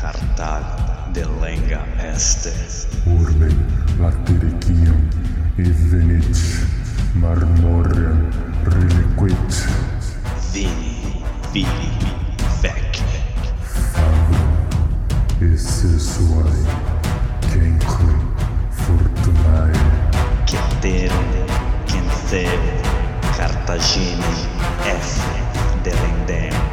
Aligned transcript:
Cartago 0.00 1.12
delenga 1.12 1.84
este. 2.14 2.52
Urbe 3.06 3.48
latericium 3.98 5.08
e 5.58 5.62
venit 5.62 6.66
marmorem 7.14 8.30
reliquit 8.64 9.68
Vini, 10.52 11.22
vili, 11.52 11.92
vec. 12.62 13.02
e 15.40 15.56
sessuae 15.56 16.64
cenque 17.50 18.14
fortunae 18.70 19.72
Ceterum, 20.46 21.46
Cenceu, 21.86 22.60
Cartagine, 23.36 24.24
F. 24.84 25.20
Delendem. 25.82 26.69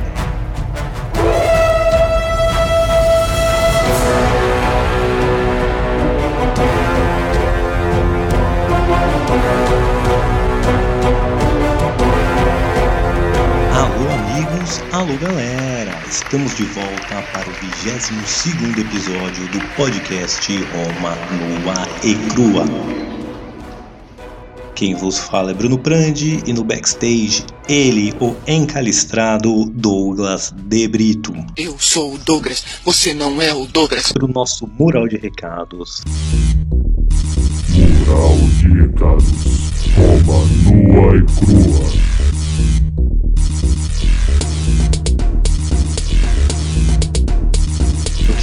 Amigos, 14.37 14.83
alô 14.91 15.17
galera! 15.17 15.91
Estamos 16.07 16.55
de 16.55 16.63
volta 16.65 17.23
para 17.33 17.49
o 17.49 17.53
22 17.53 18.11
episódio 18.77 19.47
do 19.47 19.59
podcast 19.75 20.55
Roma 20.65 21.15
Nua 21.31 21.87
e 22.03 22.13
Crua. 22.29 22.65
Quem 24.75 24.93
vos 24.93 25.17
fala 25.17 25.51
é 25.51 25.53
Bruno 25.55 25.79
Prandi 25.79 26.43
e 26.45 26.53
no 26.53 26.63
backstage 26.63 27.43
ele, 27.67 28.13
o 28.19 28.35
encalistrado 28.47 29.65
Douglas 29.71 30.53
De 30.55 30.87
Brito. 30.87 31.33
Eu 31.55 31.75
sou 31.79 32.13
o 32.13 32.17
Douglas, 32.19 32.63
você 32.85 33.15
não 33.15 33.41
é 33.41 33.55
o 33.55 33.65
Douglas. 33.65 34.11
Para 34.11 34.25
o 34.25 34.27
nosso 34.27 34.67
mural 34.67 35.07
de 35.07 35.17
recados. 35.17 36.03
Mural 37.69 38.37
de 38.59 38.67
recados 38.67 39.31
Roma 39.95 40.45
nua 40.63 41.17
e 41.17 41.23
crua 41.23 41.96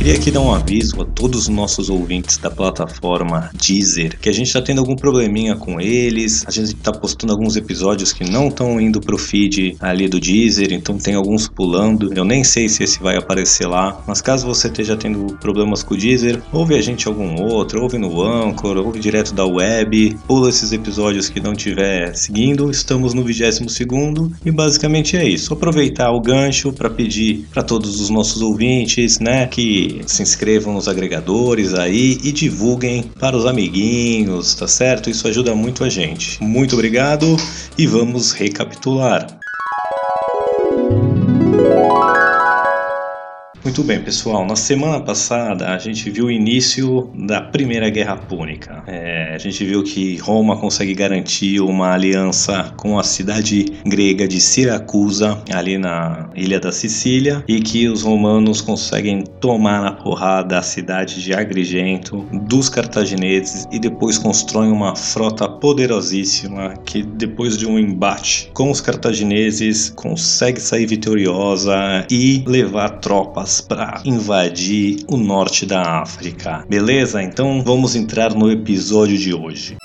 queria 0.05 0.20
aqui 0.20 0.30
dar 0.30 0.41
um 0.42 0.52
aviso 0.52 1.00
a 1.00 1.05
todos 1.06 1.44
os 1.44 1.48
nossos 1.48 1.88
ouvintes 1.88 2.36
da 2.36 2.50
plataforma 2.50 3.48
Deezer 3.55 4.19
que 4.20 4.28
a 4.28 4.33
gente 4.33 4.48
está 4.48 4.61
tendo 4.61 4.80
algum 4.80 4.94
probleminha 4.94 5.56
com 5.56 5.80
eles. 5.80 6.44
A 6.46 6.50
gente 6.50 6.74
está 6.74 6.92
postando 6.92 7.33
alguns 7.33 7.56
episódios 7.56 8.12
que 8.12 8.22
não 8.22 8.48
estão 8.48 8.78
indo 8.78 9.00
pro 9.00 9.16
feed 9.16 9.78
ali 9.80 10.06
do 10.06 10.20
Deezer, 10.20 10.74
então 10.74 10.98
tem 10.98 11.14
alguns 11.14 11.48
pulando. 11.48 12.12
Eu 12.12 12.22
nem 12.22 12.44
sei 12.44 12.69
se 12.69 12.84
esse 12.84 13.02
vai 13.02 13.16
aparecer 13.16 13.66
lá, 13.66 13.98
mas 14.06 14.20
caso 14.20 14.46
você 14.46 14.69
esteja 14.69 14.94
tendo 14.94 15.38
problemas 15.41 15.83
com 15.83 15.94
o 15.94 15.96
Deezer, 15.96 16.39
ouve 16.52 16.74
a 16.74 16.83
gente 16.83 17.08
algum 17.08 17.41
outro, 17.41 17.80
ouve 17.80 17.96
no 17.96 18.20
Anchor, 18.20 18.77
ouve 18.77 19.00
direto 19.00 19.33
da 19.33 19.46
web, 19.46 20.18
pula 20.28 20.50
esses 20.50 20.70
episódios 20.70 21.30
que 21.30 21.41
não 21.41 21.55
estiver 21.55 22.14
seguindo. 22.14 22.70
Estamos 22.70 23.14
no 23.14 23.24
22 23.24 23.72
segundo 23.72 24.30
e 24.44 24.50
basicamente 24.50 25.16
é 25.16 25.27
isso. 25.27 25.55
Aproveitar 25.55 26.11
o 26.11 26.20
gancho 26.20 26.74
para 26.74 26.91
pedir 26.91 27.46
para 27.50 27.62
todos 27.62 28.02
os 28.02 28.11
nossos 28.11 28.42
ouvintes, 28.42 29.18
né, 29.18 29.46
que 29.46 29.94
se 30.06 30.23
inscrevam 30.23 30.75
nos 30.75 30.89
agregadores 30.89 31.75
aí 31.75 32.19
e 32.23 32.33
divulguem 32.33 33.03
para 33.19 33.37
os 33.37 33.47
amiguinhos, 33.47 34.55
tá 34.55 34.67
certo? 34.67 35.11
Isso 35.11 35.28
ajuda 35.28 35.55
muito 35.55 35.84
a 35.84 35.89
gente. 35.89 36.42
Muito 36.42 36.75
obrigado 36.75 37.36
e 37.78 37.86
vamos 37.86 38.33
recapitular. 38.33 39.27
Muito 43.65 43.83
bem, 43.83 43.98
pessoal. 43.98 44.45
Na 44.45 44.57
semana 44.57 45.01
passada 45.01 45.70
a 45.70 45.79
gente 45.79 46.11
viu 46.11 46.27
o 46.27 46.31
início 46.31 47.11
da 47.15 47.41
Primeira 47.41 47.89
Guerra 47.89 48.15
Púnica. 48.15 48.84
É, 48.87 49.34
a 49.34 49.39
gente 49.39 49.65
viu 49.65 49.83
que 49.83 50.19
Roma 50.19 50.59
consegue 50.59 50.92
garantir 50.92 51.61
uma 51.61 51.95
aliança 51.95 52.74
com 52.77 52.98
a 52.98 53.03
cidade 53.03 53.64
grega 53.86 54.29
de 54.29 54.39
Siracusa, 54.39 55.42
ali 55.51 55.79
na 55.79 56.29
ilha 56.36 56.61
da 56.61 56.70
Sicília, 56.70 57.42
e 57.48 57.58
que 57.58 57.89
os 57.89 58.03
romanos 58.03 58.61
conseguem 58.61 59.24
tomar 59.41 59.80
na 59.80 59.92
porrada 59.92 60.58
a 60.58 60.63
cidade 60.63 61.23
de 61.23 61.33
Agrigento 61.33 62.19
dos 62.47 62.69
cartagineses 62.69 63.67
e 63.73 63.79
depois 63.79 64.19
constroem 64.19 64.70
uma 64.70 64.95
frota 64.95 65.48
poderosíssima 65.48 66.74
que, 66.85 67.03
depois 67.03 67.57
de 67.57 67.67
um 67.67 67.79
embate 67.79 68.51
com 68.53 68.70
os 68.70 68.83
cartagineses, 68.83 69.89
consegue 69.89 70.61
sair 70.61 70.85
vitoriosa 70.85 72.07
e 72.11 72.45
levar 72.47 72.91
tropas 72.98 73.54
para 73.61 74.01
invadir 74.05 75.05
o 75.09 75.17
norte 75.17 75.67
da 75.67 76.01
África. 76.01 76.65
Beleza? 76.69 77.23
Então 77.23 77.63
vamos 77.65 77.95
entrar 77.95 78.35
no 78.35 78.51
episódio 78.51 79.17
de 79.19 79.35
hoje. 79.35 79.77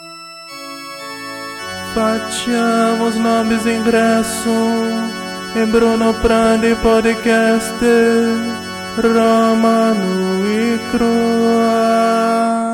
Facciamo 1.94 3.07
os 3.07 3.16
nomes 3.16 3.66
ingresso 3.66 4.50
em 5.56 5.66
Bruno 5.66 6.13
Prandi 6.22 6.75
Podcast 6.84 7.74
Romano 9.02 10.46
e 10.46 10.80
Crua. 10.91 12.69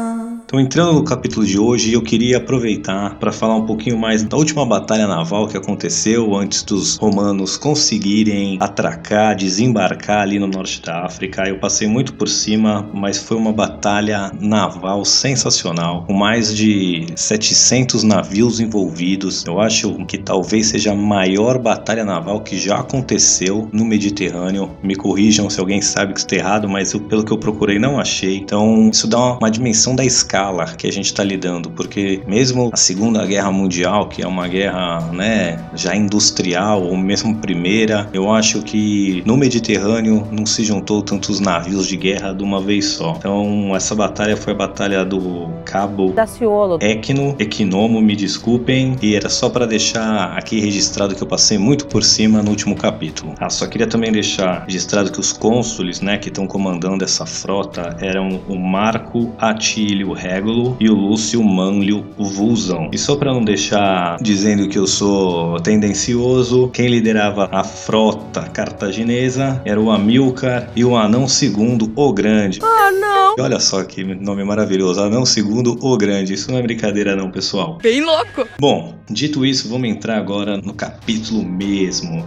Então, 0.45 0.59
entrando 0.59 0.93
no 0.93 1.03
capítulo 1.03 1.43
de 1.43 1.57
hoje, 1.57 1.91
eu 1.91 2.03
queria 2.03 2.37
aproveitar 2.37 3.15
para 3.15 3.31
falar 3.31 3.55
um 3.55 3.65
pouquinho 3.65 3.97
mais 3.97 4.21
da 4.21 4.37
última 4.37 4.63
batalha 4.63 5.07
naval 5.07 5.47
que 5.47 5.57
aconteceu 5.57 6.35
antes 6.35 6.61
dos 6.61 6.97
romanos 6.97 7.57
conseguirem 7.57 8.55
atracar, 8.61 9.35
desembarcar 9.35 10.21
ali 10.21 10.37
no 10.37 10.45
norte 10.45 10.83
da 10.83 11.03
África. 11.03 11.49
Eu 11.49 11.57
passei 11.57 11.87
muito 11.87 12.13
por 12.13 12.29
cima, 12.29 12.87
mas 12.93 13.17
foi 13.17 13.37
uma 13.37 13.51
batalha 13.51 14.31
naval 14.39 15.03
sensacional, 15.03 16.03
com 16.05 16.13
mais 16.13 16.55
de 16.55 17.07
700 17.15 18.03
navios 18.03 18.59
envolvidos. 18.59 19.43
Eu 19.47 19.59
acho 19.59 20.05
que 20.05 20.19
talvez 20.19 20.67
seja 20.67 20.91
a 20.91 20.95
maior 20.95 21.57
batalha 21.57 22.05
naval 22.05 22.41
que 22.41 22.59
já 22.59 22.75
aconteceu 22.77 23.67
no 23.73 23.83
Mediterrâneo. 23.83 24.69
Me 24.83 24.95
corrijam 24.95 25.49
se 25.49 25.59
alguém 25.59 25.81
sabe 25.81 26.13
que 26.13 26.19
está 26.19 26.35
errado, 26.35 26.69
mas 26.69 26.93
eu, 26.93 26.99
pelo 26.99 27.25
que 27.25 27.33
eu 27.33 27.39
procurei 27.39 27.79
não 27.79 27.99
achei. 27.99 28.37
Então, 28.37 28.91
isso 28.93 29.07
dá 29.07 29.39
uma, 29.39 29.49
dimensão 29.49 29.95
da 29.95 30.05
escala 30.05 30.34
que 30.77 30.87
a 30.87 30.91
gente 30.91 31.05
está 31.05 31.23
lidando, 31.23 31.69
porque 31.69 32.21
mesmo 32.27 32.69
a 32.73 32.77
Segunda 32.77 33.25
Guerra 33.25 33.51
Mundial, 33.51 34.09
que 34.09 34.21
é 34.21 34.27
uma 34.27 34.47
guerra, 34.47 34.99
né, 35.13 35.59
já 35.73 35.95
industrial, 35.95 36.83
ou 36.83 36.97
mesmo 36.97 37.35
primeira, 37.35 38.09
eu 38.13 38.31
acho 38.31 38.61
que 38.61 39.23
no 39.25 39.37
Mediterrâneo 39.37 40.27
não 40.31 40.45
se 40.45 40.63
juntou 40.63 41.01
tantos 41.01 41.39
navios 41.39 41.87
de 41.87 41.95
guerra 41.95 42.33
de 42.33 42.43
uma 42.43 42.61
vez 42.61 42.85
só. 42.85 43.15
Então, 43.17 43.73
essa 43.75 43.95
batalha 43.95 44.35
foi 44.35 44.53
a 44.53 44.55
batalha 44.55 45.05
do 45.05 45.49
Cabo 45.63 46.11
Daciolo. 46.11 46.79
Equino, 46.81 47.35
Equinomo, 47.39 48.01
me 48.01 48.15
desculpem, 48.15 48.95
e 49.01 49.15
era 49.15 49.29
só 49.29 49.49
para 49.49 49.65
deixar 49.65 50.37
aqui 50.37 50.59
registrado 50.59 51.15
que 51.15 51.23
eu 51.23 51.27
passei 51.27 51.57
muito 51.57 51.87
por 51.87 52.03
cima 52.03 52.41
no 52.41 52.49
último 52.49 52.75
capítulo. 52.75 53.33
Ah, 53.39 53.49
só 53.49 53.65
queria 53.67 53.87
também 53.87 54.11
deixar 54.11 54.65
registrado 54.65 55.11
que 55.11 55.19
os 55.19 55.31
cônsules, 55.31 56.01
né, 56.01 56.17
que 56.17 56.27
estão 56.27 56.45
comandando 56.45 57.03
essa 57.03 57.25
frota 57.25 57.95
eram 58.01 58.41
o 58.49 58.57
Marco 58.57 59.33
Atílio 59.37 60.13
Régulo 60.25 60.75
e 60.79 60.89
o 60.89 60.95
Lúcio 60.95 61.43
Manlio 61.43 62.03
Vulsão. 62.17 62.89
E 62.91 62.97
só 62.97 63.15
para 63.15 63.31
não 63.31 63.43
deixar 63.43 64.17
dizendo 64.19 64.67
que 64.67 64.77
eu 64.77 64.87
sou 64.87 65.59
tendencioso, 65.59 66.69
quem 66.69 66.87
liderava 66.87 67.47
a 67.51 67.63
frota 67.63 68.41
cartaginesa 68.41 69.61
era 69.63 69.79
o 69.79 69.91
Amilcar 69.91 70.71
e 70.75 70.83
o 70.83 70.97
Anão 70.97 71.25
II 71.25 71.91
o 71.95 72.13
Grande. 72.13 72.59
Ah, 72.63 72.91
não! 72.91 73.35
E 73.37 73.41
olha 73.41 73.59
só 73.59 73.83
que 73.83 74.03
nome 74.03 74.43
maravilhoso, 74.43 74.99
Anão 75.01 75.23
II 75.23 75.77
o 75.79 75.97
Grande. 75.97 76.33
Isso 76.33 76.51
não 76.51 76.57
é 76.57 76.61
brincadeira 76.61 77.15
não, 77.15 77.29
pessoal. 77.29 77.77
Bem 77.81 78.03
louco! 78.03 78.47
Bom, 78.59 78.95
dito 79.09 79.45
isso, 79.45 79.69
vamos 79.69 79.87
entrar 79.87 80.17
agora 80.17 80.57
no 80.57 80.73
capítulo 80.73 81.43
mesmo. 81.43 82.25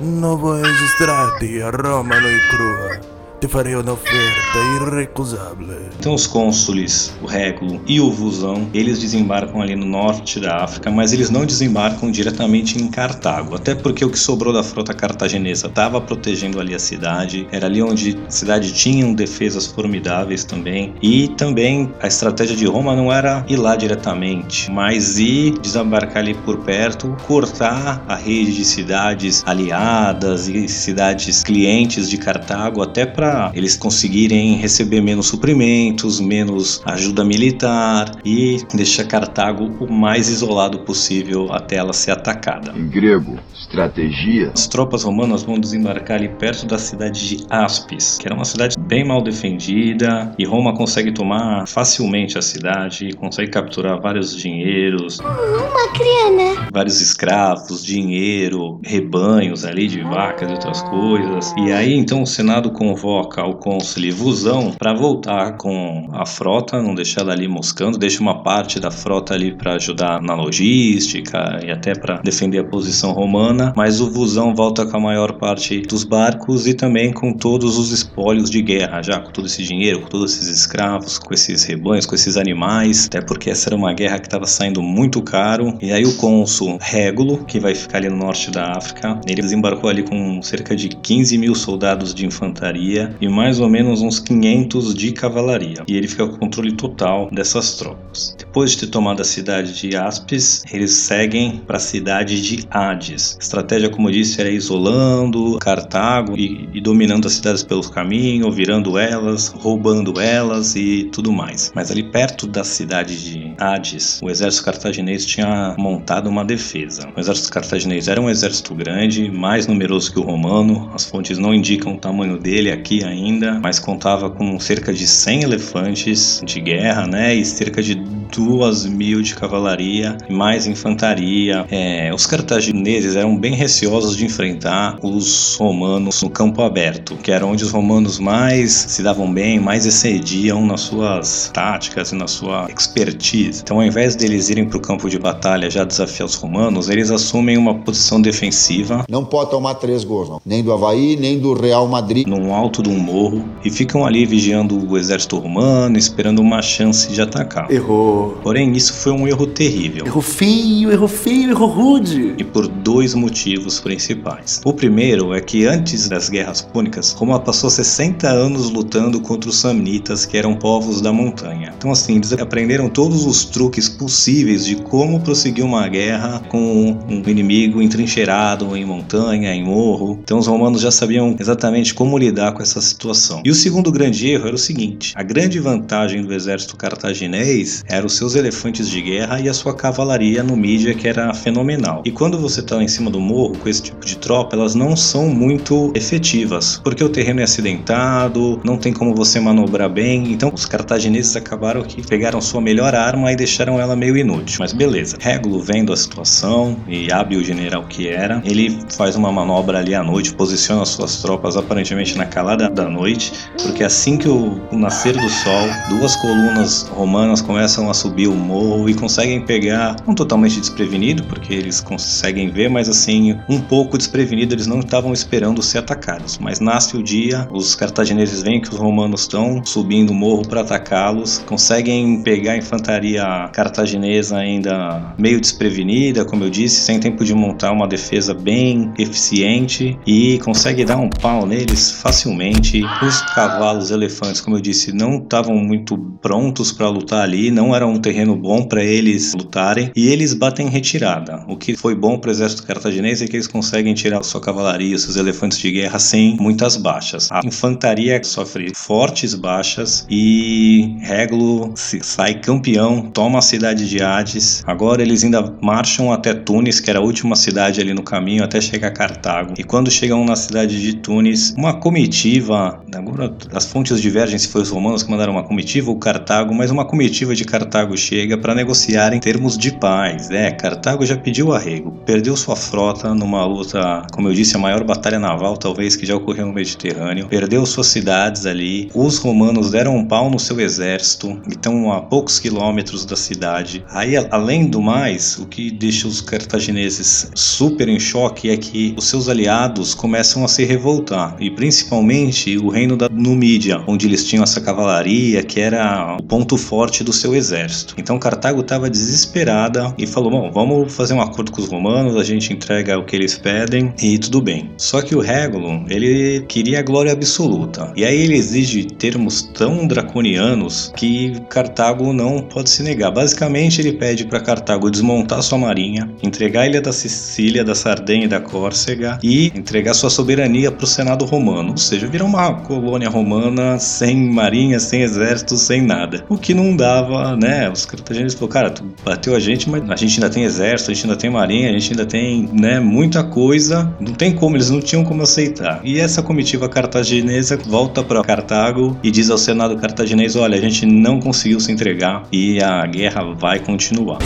Novo 0.00 0.54
registrati 0.54 1.62
a 1.62 1.70
Romano 1.70 2.26
e 2.28 2.40
Crua. 2.50 3.11
Ti 3.42 3.48
farei 3.48 3.74
un'offerta 3.74 4.58
irrecusabile. 4.76 5.90
Então 5.98 6.14
os 6.14 6.28
cônsules, 6.28 7.12
o 7.20 7.26
Régulo 7.26 7.82
e 7.88 8.00
o 8.00 8.08
Vusão, 8.08 8.68
eles 8.72 9.00
desembarcam 9.00 9.60
ali 9.60 9.74
no 9.74 9.84
norte 9.84 10.38
da 10.38 10.58
África, 10.58 10.92
mas 10.92 11.12
eles 11.12 11.28
não 11.28 11.44
desembarcam 11.44 12.08
diretamente 12.12 12.80
em 12.80 12.86
Cartago, 12.86 13.56
até 13.56 13.74
porque 13.74 14.04
o 14.04 14.10
que 14.10 14.18
sobrou 14.18 14.52
da 14.52 14.62
frota 14.62 14.94
cartaginesa 14.94 15.66
estava 15.66 16.00
protegendo 16.00 16.60
ali 16.60 16.72
a 16.72 16.78
cidade, 16.78 17.48
era 17.50 17.66
ali 17.66 17.82
onde 17.82 18.16
a 18.28 18.30
cidade 18.30 18.72
tinha 18.72 19.12
defesas 19.12 19.66
formidáveis 19.66 20.44
também, 20.44 20.94
e 21.02 21.26
também 21.36 21.92
a 22.00 22.06
estratégia 22.06 22.54
de 22.54 22.66
Roma 22.66 22.94
não 22.94 23.12
era 23.12 23.44
ir 23.48 23.56
lá 23.56 23.74
diretamente, 23.74 24.70
mas 24.70 25.18
ir 25.18 25.58
desembarcar 25.58 26.18
ali 26.18 26.34
por 26.34 26.58
perto, 26.58 27.16
cortar 27.26 28.04
a 28.06 28.14
rede 28.14 28.54
de 28.54 28.64
cidades 28.64 29.42
aliadas 29.44 30.46
e 30.46 30.68
cidades 30.68 31.42
clientes 31.42 32.08
de 32.08 32.16
Cartago, 32.18 32.80
até 32.80 33.04
para 33.04 33.31
para 33.32 33.52
eles 33.54 33.76
conseguirem 33.76 34.56
receber 34.56 35.00
menos 35.00 35.26
suprimentos, 35.26 36.20
menos 36.20 36.82
ajuda 36.84 37.24
militar 37.24 38.12
e 38.24 38.58
deixar 38.74 39.04
Cartago 39.04 39.64
o 39.80 39.92
mais 39.92 40.28
isolado 40.28 40.80
possível 40.80 41.52
até 41.52 41.76
ela 41.76 41.92
ser 41.92 42.12
atacada. 42.12 42.72
Em 42.76 42.88
grego, 42.88 43.38
estratégia. 43.54 44.52
As 44.54 44.66
tropas 44.66 45.02
romanas 45.02 45.42
vão 45.42 45.58
desembarcar 45.58 46.18
ali 46.18 46.28
perto 46.28 46.66
da 46.66 46.78
cidade 46.78 47.28
de 47.28 47.44
Aspis, 47.50 48.18
que 48.18 48.26
era 48.26 48.34
uma 48.34 48.44
cidade 48.44 48.76
bem 48.78 49.04
mal 49.04 49.22
defendida, 49.22 50.32
e 50.38 50.44
Roma 50.44 50.74
consegue 50.74 51.12
tomar 51.12 51.66
facilmente 51.66 52.38
a 52.38 52.42
cidade, 52.42 53.12
consegue 53.14 53.50
capturar 53.50 54.00
vários 54.00 54.36
dinheiros, 54.36 55.18
Uma 55.20 55.88
criana. 55.92 56.68
vários 56.72 57.00
escravos, 57.00 57.84
dinheiro, 57.84 58.80
rebanhos 58.84 59.64
ali 59.64 59.88
de 59.88 60.02
vacas 60.02 60.48
e 60.48 60.52
outras 60.52 60.82
coisas. 60.82 61.52
E 61.58 61.72
aí 61.72 61.94
então 61.94 62.22
o 62.22 62.26
Senado 62.26 62.70
convoca 62.70 63.21
o 63.22 63.54
cônsul 63.54 64.02
Vusão 64.12 64.72
para 64.72 64.94
voltar 64.94 65.56
com 65.56 66.08
a 66.12 66.26
frota, 66.26 66.82
não 66.82 66.94
deixar 66.94 67.22
ela 67.22 67.32
ali 67.32 67.46
moscando, 67.46 67.98
deixa 67.98 68.20
uma 68.20 68.42
parte 68.42 68.80
da 68.80 68.90
frota 68.90 69.34
ali 69.34 69.52
para 69.52 69.74
ajudar 69.74 70.20
na 70.20 70.34
logística 70.34 71.60
e 71.64 71.70
até 71.70 71.94
para 71.94 72.20
defender 72.22 72.58
a 72.58 72.64
posição 72.64 73.12
romana, 73.12 73.72
mas 73.76 74.00
o 74.00 74.10
Vusão 74.10 74.54
volta 74.54 74.86
com 74.86 74.96
a 74.96 75.00
maior 75.00 75.34
parte 75.34 75.80
dos 75.82 76.04
barcos 76.04 76.66
e 76.66 76.74
também 76.74 77.12
com 77.12 77.32
todos 77.32 77.78
os 77.78 77.90
espólios 77.92 78.50
de 78.50 78.62
guerra, 78.62 79.02
já 79.02 79.20
com 79.20 79.30
todo 79.30 79.46
esse 79.46 79.62
dinheiro, 79.62 80.00
com 80.00 80.08
todos 80.08 80.34
esses 80.34 80.48
escravos, 80.48 81.18
com 81.18 81.32
esses 81.32 81.64
rebanhos, 81.64 82.06
com 82.06 82.14
esses 82.14 82.36
animais, 82.36 83.06
até 83.06 83.20
porque 83.20 83.50
essa 83.50 83.68
era 83.68 83.76
uma 83.76 83.92
guerra 83.92 84.18
que 84.18 84.26
estava 84.26 84.46
saindo 84.46 84.82
muito 84.82 85.22
caro. 85.22 85.76
E 85.80 85.92
aí 85.92 86.04
o 86.04 86.16
cônsul 86.16 86.78
Régulo, 86.80 87.44
que 87.44 87.60
vai 87.60 87.74
ficar 87.74 87.98
ali 87.98 88.08
no 88.08 88.16
norte 88.16 88.50
da 88.50 88.72
África, 88.76 89.20
ele 89.26 89.42
desembarcou 89.42 89.88
ali 89.88 90.02
com 90.02 90.42
cerca 90.42 90.74
de 90.74 90.88
15 90.88 91.38
mil 91.38 91.54
soldados 91.54 92.14
de 92.14 92.26
infantaria 92.26 93.11
e 93.20 93.28
mais 93.28 93.60
ou 93.60 93.68
menos 93.68 94.02
uns 94.02 94.18
500 94.18 94.94
de 94.94 95.12
cavalaria. 95.12 95.82
E 95.86 95.96
ele 95.96 96.08
fica 96.08 96.26
com 96.26 96.34
o 96.34 96.38
controle 96.38 96.72
total 96.72 97.28
dessas 97.32 97.76
tropas. 97.76 98.34
Depois 98.38 98.72
de 98.72 98.78
ter 98.78 98.86
tomado 98.88 99.20
a 99.20 99.24
cidade 99.24 99.72
de 99.72 99.96
Aspis, 99.96 100.62
eles 100.72 100.92
seguem 100.92 101.58
para 101.58 101.76
a 101.76 101.80
cidade 101.80 102.40
de 102.40 102.66
Hades. 102.70 103.36
A 103.38 103.42
estratégia, 103.42 103.88
como 103.88 104.08
eu 104.08 104.12
disse, 104.12 104.40
era 104.40 104.50
isolando 104.50 105.58
Cartago 105.58 106.36
e, 106.36 106.68
e 106.72 106.80
dominando 106.80 107.26
as 107.26 107.34
cidades 107.34 107.62
pelos 107.62 107.88
caminhos, 107.88 108.54
virando 108.54 108.98
elas, 108.98 109.48
roubando 109.48 110.20
elas 110.20 110.74
e 110.76 111.04
tudo 111.12 111.32
mais. 111.32 111.72
Mas 111.74 111.90
ali 111.90 112.02
perto 112.02 112.46
da 112.46 112.64
cidade 112.64 113.16
de 113.22 113.54
Hades, 113.58 114.20
o 114.22 114.30
exército 114.30 114.64
cartaginês 114.64 115.24
tinha 115.24 115.74
montado 115.78 116.28
uma 116.28 116.44
defesa. 116.44 117.08
O 117.16 117.20
exército 117.20 117.50
cartaginês 117.50 118.08
era 118.08 118.20
um 118.20 118.28
exército 118.28 118.74
grande, 118.74 119.30
mais 119.30 119.66
numeroso 119.66 120.12
que 120.12 120.18
o 120.18 120.22
romano. 120.22 120.90
As 120.94 121.04
fontes 121.04 121.38
não 121.38 121.54
indicam 121.54 121.94
o 121.94 121.98
tamanho 121.98 122.38
dele 122.38 122.70
aqui 122.70 123.01
ainda, 123.04 123.58
mas 123.62 123.78
contava 123.78 124.30
com 124.30 124.58
cerca 124.58 124.92
de 124.92 125.06
100 125.06 125.42
elefantes 125.42 126.40
de 126.44 126.60
guerra, 126.60 127.06
né, 127.06 127.34
e 127.34 127.44
cerca 127.44 127.82
de 127.82 127.94
duas 127.94 128.86
mil 128.86 129.20
de 129.20 129.34
cavalaria 129.34 130.16
e 130.28 130.32
mais 130.32 130.66
infantaria. 130.66 131.66
É, 131.70 132.12
os 132.14 132.26
cartagineses 132.26 133.14
eram 133.14 133.36
bem 133.36 133.54
receosos 133.54 134.16
de 134.16 134.24
enfrentar 134.24 134.98
os 135.02 135.56
romanos 135.56 136.22
no 136.22 136.30
campo 136.30 136.62
aberto, 136.62 137.16
que 137.16 137.30
era 137.30 137.44
onde 137.44 137.62
os 137.62 137.70
romanos 137.70 138.18
mais 138.18 138.72
se 138.72 139.02
davam 139.02 139.32
bem, 139.32 139.60
mais 139.60 139.84
excediam 139.84 140.64
nas 140.66 140.80
suas 140.80 141.50
táticas 141.52 142.12
e 142.12 142.14
na 142.14 142.26
sua 142.26 142.68
expertise. 142.74 143.60
Então, 143.62 143.78
ao 143.78 143.84
invés 143.84 144.16
deles 144.16 144.48
irem 144.48 144.66
para 144.66 144.78
o 144.78 144.80
campo 144.80 145.10
de 145.10 145.18
batalha 145.18 145.70
já 145.70 145.84
desafiar 145.84 146.26
os 146.26 146.34
romanos, 146.34 146.88
eles 146.88 147.10
assumem 147.10 147.58
uma 147.58 147.74
posição 147.80 148.20
defensiva 148.20 149.04
Não 149.08 149.24
pode 149.24 149.50
tomar 149.50 149.74
três 149.74 150.04
gols, 150.04 150.28
não. 150.28 150.40
Nem 150.44 150.62
do 150.62 150.72
Havaí, 150.72 151.16
nem 151.16 151.38
do 151.38 151.52
Real 151.54 151.86
Madrid. 151.86 152.26
num 152.26 152.54
alto 152.54 152.81
de 152.82 152.88
um 152.88 152.98
morro 152.98 153.48
e 153.64 153.70
ficam 153.70 154.04
ali 154.04 154.26
vigiando 154.26 154.76
o 154.90 154.98
exército 154.98 155.38
romano, 155.38 155.96
esperando 155.96 156.40
uma 156.40 156.60
chance 156.60 157.10
de 157.10 157.20
atacar. 157.20 157.70
Errou. 157.70 158.38
Porém, 158.42 158.72
isso 158.72 158.92
foi 158.94 159.12
um 159.12 159.26
erro 159.26 159.46
terrível. 159.46 160.04
Errou 160.06 160.22
feio, 160.22 160.90
errou 160.90 161.08
feio, 161.08 161.50
errou 161.50 161.68
rude. 161.68 162.34
e 162.38 162.44
por 162.44 162.66
dois 162.66 163.14
motivos 163.14 163.80
principais. 163.80 164.60
O 164.64 164.72
primeiro 164.72 165.32
é 165.34 165.40
que 165.40 165.64
antes 165.64 166.08
das 166.08 166.28
guerras 166.28 166.60
púnicas, 166.60 167.12
Roma 167.12 167.38
passou 167.38 167.70
60 167.70 168.28
anos 168.28 168.70
lutando 168.70 169.20
contra 169.20 169.48
os 169.48 169.58
samnitas, 169.58 170.26
que 170.26 170.36
eram 170.36 170.54
povos 170.54 171.00
da 171.00 171.12
montanha. 171.12 171.72
Então 171.76 171.90
assim, 171.90 172.16
eles 172.16 172.32
aprenderam 172.32 172.88
todos 172.88 173.24
os 173.24 173.44
truques 173.44 173.88
possíveis 173.88 174.64
de 174.64 174.76
como 174.76 175.20
prosseguir 175.20 175.64
uma 175.64 175.86
guerra 175.88 176.42
com 176.48 176.96
um 177.08 177.22
inimigo 177.28 177.80
entrincheirado 177.80 178.76
em 178.76 178.84
montanha, 178.84 179.54
em 179.54 179.64
morro. 179.64 180.18
Então 180.22 180.38
os 180.38 180.46
romanos 180.46 180.80
já 180.80 180.90
sabiam 180.90 181.36
exatamente 181.38 181.94
como 181.94 182.18
lidar 182.18 182.52
com 182.52 182.62
essa 182.62 182.71
situação. 182.80 183.42
E 183.44 183.50
o 183.50 183.54
segundo 183.54 183.90
grande 183.90 184.28
erro 184.28 184.46
era 184.46 184.54
o 184.54 184.58
seguinte: 184.58 185.12
a 185.16 185.22
grande 185.22 185.58
vantagem 185.58 186.22
do 186.22 186.32
exército 186.32 186.76
cartaginês 186.76 187.84
era 187.88 188.06
os 188.06 188.16
seus 188.16 188.34
elefantes 188.34 188.88
de 188.88 189.00
guerra 189.00 189.40
e 189.40 189.48
a 189.48 189.54
sua 189.54 189.74
cavalaria 189.74 190.42
no 190.42 190.56
mídia 190.56 190.94
que 190.94 191.08
era 191.08 191.32
fenomenal. 191.34 192.02
E 192.04 192.10
quando 192.10 192.38
você 192.38 192.60
está 192.60 192.82
em 192.82 192.88
cima 192.88 193.10
do 193.10 193.20
morro 193.20 193.56
com 193.58 193.68
esse 193.68 193.82
tipo 193.82 194.04
de 194.04 194.16
tropa, 194.16 194.56
elas 194.56 194.74
não 194.74 194.96
são 194.96 195.28
muito 195.28 195.92
efetivas, 195.94 196.80
porque 196.82 197.02
o 197.04 197.08
terreno 197.08 197.40
é 197.40 197.44
acidentado, 197.44 198.60
não 198.64 198.76
tem 198.76 198.92
como 198.92 199.14
você 199.14 199.40
manobrar 199.40 199.90
bem. 199.90 200.32
Então 200.32 200.52
os 200.54 200.66
cartagineses 200.66 201.36
acabaram 201.36 201.82
que 201.82 202.06
pegaram 202.06 202.40
sua 202.40 202.60
melhor 202.60 202.94
arma 202.94 203.32
e 203.32 203.36
deixaram 203.36 203.80
ela 203.80 203.96
meio 203.96 204.16
inútil. 204.16 204.56
Mas 204.60 204.72
beleza. 204.72 205.16
Régulo 205.20 205.60
vendo 205.60 205.92
a 205.92 205.96
situação 205.96 206.76
e 206.88 207.10
hábil 207.10 207.42
general 207.42 207.84
que 207.84 208.08
era, 208.08 208.42
ele 208.44 208.78
faz 208.96 209.16
uma 209.16 209.32
manobra 209.32 209.78
ali 209.78 209.94
à 209.94 210.02
noite, 210.02 210.34
posiciona 210.34 210.84
suas 210.84 211.20
tropas 211.20 211.56
aparentemente 211.56 212.16
na 212.16 212.26
calada 212.26 212.61
da 212.68 212.88
noite, 212.88 213.32
porque 213.62 213.84
assim 213.84 214.16
que 214.16 214.28
o, 214.28 214.60
o 214.70 214.76
nascer 214.76 215.14
do 215.14 215.28
sol, 215.28 215.68
duas 215.88 216.16
colunas 216.16 216.88
romanas 216.88 217.40
começam 217.40 217.90
a 217.90 217.94
subir 217.94 218.28
o 218.28 218.34
morro 218.34 218.88
e 218.88 218.94
conseguem 218.94 219.40
pegar, 219.40 219.96
não 220.06 220.14
totalmente 220.14 220.60
desprevenido, 220.60 221.22
porque 221.24 221.52
eles 221.52 221.80
conseguem 221.80 222.50
ver, 222.50 222.68
mas 222.68 222.88
assim, 222.88 223.38
um 223.48 223.60
pouco 223.60 223.98
desprevenido, 223.98 224.54
eles 224.54 224.66
não 224.66 224.80
estavam 224.80 225.12
esperando 225.12 225.62
ser 225.62 225.78
atacados. 225.78 226.38
Mas 226.38 226.60
nasce 226.60 226.96
o 226.96 227.02
dia, 227.02 227.48
os 227.50 227.74
cartagineses 227.74 228.42
veem 228.42 228.60
que 228.60 228.68
os 228.68 228.76
romanos 228.76 229.22
estão 229.22 229.64
subindo 229.64 230.10
o 230.10 230.14
morro 230.14 230.46
para 230.46 230.60
atacá-los, 230.60 231.38
conseguem 231.38 232.22
pegar 232.22 232.52
a 232.52 232.56
infantaria 232.56 233.22
cartaginesa 233.52 234.38
ainda 234.38 235.14
meio 235.18 235.40
desprevenida, 235.40 236.24
como 236.24 236.44
eu 236.44 236.50
disse, 236.50 236.80
sem 236.80 236.98
tempo 237.00 237.24
de 237.24 237.34
montar 237.34 237.72
uma 237.72 237.86
defesa 237.86 238.34
bem 238.34 238.92
eficiente 238.98 239.98
e 240.06 240.38
consegue 240.38 240.84
dar 240.84 240.96
um 240.96 241.08
pau 241.08 241.46
neles 241.46 241.90
facilmente. 241.90 242.51
Os 242.56 243.22
cavalos 243.34 243.90
elefantes, 243.90 244.40
como 244.40 244.56
eu 244.56 244.60
disse, 244.60 244.92
não 244.92 245.16
estavam 245.16 245.56
muito 245.56 245.96
prontos 246.20 246.70
para 246.70 246.88
lutar 246.88 247.22
ali, 247.22 247.50
não 247.50 247.74
era 247.74 247.86
um 247.86 247.98
terreno 247.98 248.36
bom 248.36 248.62
para 248.64 248.84
eles 248.84 249.32
lutarem 249.34 249.90
e 249.96 250.08
eles 250.08 250.34
batem 250.34 250.66
em 250.66 250.70
retirada. 250.70 251.44
O 251.48 251.56
que 251.56 251.74
foi 251.76 251.94
bom 251.94 252.18
para 252.18 252.28
o 252.28 252.30
exército 252.30 252.64
cartaginês 252.66 253.22
é 253.22 253.26
que 253.26 253.36
eles 253.36 253.46
conseguem 253.46 253.94
tirar 253.94 254.22
sua 254.22 254.40
cavalaria, 254.40 254.96
seus 254.98 255.16
elefantes 255.16 255.58
de 255.58 255.70
guerra 255.72 255.98
sem 255.98 256.36
muitas 256.38 256.76
baixas. 256.76 257.28
A 257.32 257.40
infantaria 257.44 258.22
sofre 258.22 258.72
fortes 258.74 259.34
baixas 259.34 260.06
e 260.10 260.96
Régulo 261.00 261.72
se- 261.74 262.00
sai 262.02 262.34
campeão, 262.34 263.10
toma 263.12 263.38
a 263.38 263.42
cidade 263.42 263.88
de 263.88 264.02
Hades. 264.02 264.62
Agora 264.66 265.00
eles 265.02 265.24
ainda 265.24 265.56
marcham 265.62 266.12
até 266.12 266.34
Tunis, 266.34 266.80
que 266.80 266.90
era 266.90 266.98
a 266.98 267.02
última 267.02 267.34
cidade 267.34 267.80
ali 267.80 267.94
no 267.94 268.02
caminho, 268.02 268.44
até 268.44 268.60
chegar 268.60 268.88
a 268.88 268.92
Cartago. 268.92 269.54
E 269.58 269.64
quando 269.64 269.90
chegam 269.90 270.24
na 270.24 270.36
cidade 270.36 270.80
de 270.80 270.94
Tunis, 270.96 271.54
uma 271.56 271.74
comitiva, 271.74 272.41
agora 272.50 273.34
as 273.52 273.66
fontes 273.66 274.00
divergem 274.00 274.38
se 274.38 274.48
foi 274.48 274.62
os 274.62 274.70
romanos 274.70 275.02
que 275.02 275.10
mandaram 275.10 275.32
uma 275.32 275.42
comitiva 275.42 275.90
ou 275.90 275.98
Cartago, 275.98 276.54
mas 276.54 276.70
uma 276.70 276.84
comitiva 276.84 277.34
de 277.34 277.44
Cartago 277.44 277.96
chega 277.96 278.36
para 278.36 278.54
negociar 278.54 279.12
em 279.12 279.20
termos 279.20 279.56
de 279.56 279.72
paz. 279.72 280.30
É, 280.30 280.50
Cartago 280.50 281.04
já 281.04 281.16
pediu 281.16 281.52
arrego, 281.52 281.92
perdeu 282.04 282.36
sua 282.36 282.56
frota 282.56 283.14
numa 283.14 283.44
luta, 283.44 284.06
como 284.12 284.28
eu 284.28 284.34
disse, 284.34 284.56
a 284.56 284.58
maior 284.58 284.82
batalha 284.84 285.18
naval 285.18 285.56
talvez 285.56 285.96
que 285.96 286.06
já 286.06 286.16
ocorreu 286.16 286.46
no 286.46 286.52
Mediterrâneo, 286.52 287.28
perdeu 287.28 287.64
suas 287.66 287.86
cidades 287.88 288.46
ali. 288.46 288.90
Os 288.94 289.18
romanos 289.18 289.70
deram 289.70 289.96
um 289.96 290.04
pau 290.04 290.30
no 290.30 290.38
seu 290.38 290.60
exército 290.60 291.40
e 291.46 291.50
estão 291.50 291.92
a 291.92 292.00
poucos 292.00 292.38
quilômetros 292.38 293.04
da 293.04 293.16
cidade. 293.16 293.84
Aí, 293.90 294.16
além 294.30 294.66
do 294.66 294.80
mais, 294.80 295.38
o 295.38 295.46
que 295.46 295.70
deixa 295.70 296.08
os 296.08 296.20
cartagineses 296.20 297.30
super 297.34 297.88
em 297.88 298.00
choque 298.00 298.50
é 298.50 298.56
que 298.56 298.94
os 298.96 299.08
seus 299.08 299.28
aliados 299.28 299.94
começam 299.94 300.44
a 300.44 300.48
se 300.48 300.64
revoltar 300.64 301.36
e 301.40 301.50
principalmente 301.50 302.31
o 302.62 302.68
reino 302.68 302.96
da 302.96 303.08
Numídia, 303.08 303.82
onde 303.86 304.06
eles 304.06 304.24
tinham 304.24 304.42
essa 304.42 304.60
cavalaria 304.60 305.42
que 305.42 305.60
era 305.60 306.16
o 306.18 306.22
ponto 306.22 306.56
forte 306.56 307.04
do 307.04 307.12
seu 307.12 307.34
exército. 307.34 307.94
Então 307.98 308.18
Cartago 308.18 308.60
estava 308.60 308.88
desesperada 308.88 309.94
e 309.98 310.06
falou: 310.06 310.30
Bom, 310.30 310.50
vamos 310.50 310.94
fazer 310.94 311.14
um 311.14 311.20
acordo 311.20 311.52
com 311.52 311.60
os 311.60 311.68
romanos, 311.68 312.16
a 312.16 312.24
gente 312.24 312.52
entrega 312.52 312.98
o 312.98 313.04
que 313.04 313.14
eles 313.14 313.36
pedem 313.36 313.92
e 314.02 314.18
tudo 314.18 314.40
bem. 314.40 314.70
Só 314.76 315.02
que 315.02 315.14
o 315.14 315.20
Régulo, 315.20 315.84
ele 315.88 316.44
queria 316.48 316.80
a 316.80 316.82
glória 316.82 317.12
absoluta. 317.12 317.92
E 317.96 318.04
aí 318.04 318.22
ele 318.22 318.34
exige 318.34 318.84
termos 318.84 319.42
tão 319.54 319.86
draconianos 319.86 320.92
que 320.96 321.38
Cartago 321.48 322.12
não 322.12 322.40
pode 322.40 322.70
se 322.70 322.82
negar. 322.82 323.10
Basicamente, 323.10 323.80
ele 323.80 323.92
pede 323.92 324.24
para 324.24 324.40
Cartago 324.40 324.90
desmontar 324.90 325.42
sua 325.42 325.58
marinha, 325.58 326.10
entregar 326.22 326.62
a 326.62 326.66
ilha 326.66 326.80
da 326.80 326.92
Sicília, 326.92 327.64
da 327.64 327.74
Sardenha 327.74 328.24
e 328.24 328.28
da 328.28 328.40
Córcega 328.40 329.18
e 329.22 329.52
entregar 329.54 329.94
sua 329.94 330.10
soberania 330.10 330.70
para 330.70 330.84
o 330.84 330.86
Senado 330.86 331.24
romano, 331.24 331.72
ou 331.72 331.76
seja, 331.76 332.06
virar 332.06 332.21
uma 332.22 332.54
colônia 332.54 333.08
romana 333.08 333.78
sem 333.78 334.30
marinha, 334.30 334.78
sem 334.78 335.02
exército, 335.02 335.56
sem 335.56 335.82
nada. 335.82 336.24
O 336.28 336.36
que 336.36 336.54
não 336.54 336.76
dava, 336.76 337.36
né? 337.36 337.70
Os 337.70 337.84
cartagineses 337.84 338.34
falaram, 338.34 338.52
cara, 338.52 338.70
tu 338.70 338.84
bateu 339.04 339.34
a 339.34 339.40
gente, 339.40 339.68
mas 339.68 339.88
a 339.90 339.96
gente 339.96 340.14
ainda 340.14 340.30
tem 340.30 340.44
exército, 340.44 340.90
a 340.90 340.94
gente 340.94 341.04
ainda 341.04 341.16
tem 341.16 341.30
marinha, 341.30 341.68
a 341.68 341.72
gente 341.72 341.90
ainda 341.92 342.06
tem, 342.06 342.48
né, 342.52 342.80
muita 342.80 343.22
coisa. 343.22 343.92
Não 344.00 344.12
tem 344.12 344.32
como, 344.32 344.56
eles 344.56 344.70
não 344.70 344.80
tinham 344.80 345.04
como 345.04 345.22
aceitar. 345.22 345.80
E 345.84 345.98
essa 345.98 346.22
comitiva 346.22 346.68
cartaginesa 346.68 347.56
volta 347.56 348.02
para 348.02 348.22
Cartago 348.22 348.96
e 349.02 349.10
diz 349.10 349.30
ao 349.30 349.38
Senado 349.38 349.76
cartaginês, 349.76 350.36
olha, 350.36 350.56
a 350.56 350.60
gente 350.60 350.86
não 350.86 351.20
conseguiu 351.20 351.60
se 351.60 351.72
entregar 351.72 352.22
e 352.32 352.62
a 352.62 352.86
guerra 352.86 353.34
vai 353.34 353.58
continuar. 353.58 354.18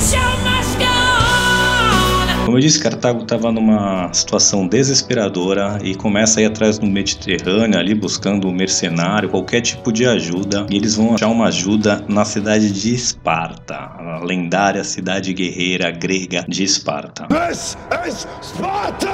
Como 2.46 2.58
eu 2.58 2.60
disse, 2.60 2.78
Cartago 2.78 3.22
estava 3.22 3.50
numa 3.50 4.08
situação 4.12 4.68
desesperadora 4.68 5.80
e 5.82 5.96
começa 5.96 6.38
a 6.38 6.44
ir 6.44 6.46
atrás 6.46 6.78
do 6.78 6.86
Mediterrâneo, 6.86 7.76
ali 7.76 7.92
buscando 7.92 8.46
um 8.46 8.52
mercenário, 8.52 9.28
qualquer 9.28 9.60
tipo 9.62 9.90
de 9.90 10.06
ajuda. 10.06 10.64
E 10.70 10.76
eles 10.76 10.94
vão 10.94 11.16
achar 11.16 11.26
uma 11.26 11.48
ajuda 11.48 12.04
na 12.08 12.24
cidade 12.24 12.70
de 12.70 12.94
Esparta, 12.94 13.74
a 13.74 14.20
lendária 14.22 14.84
cidade 14.84 15.32
guerreira 15.32 15.90
grega 15.90 16.44
de 16.46 16.62
Esparta. 16.62 17.26
This 17.26 17.76
is 18.06 18.28
Sparta! 18.40 19.10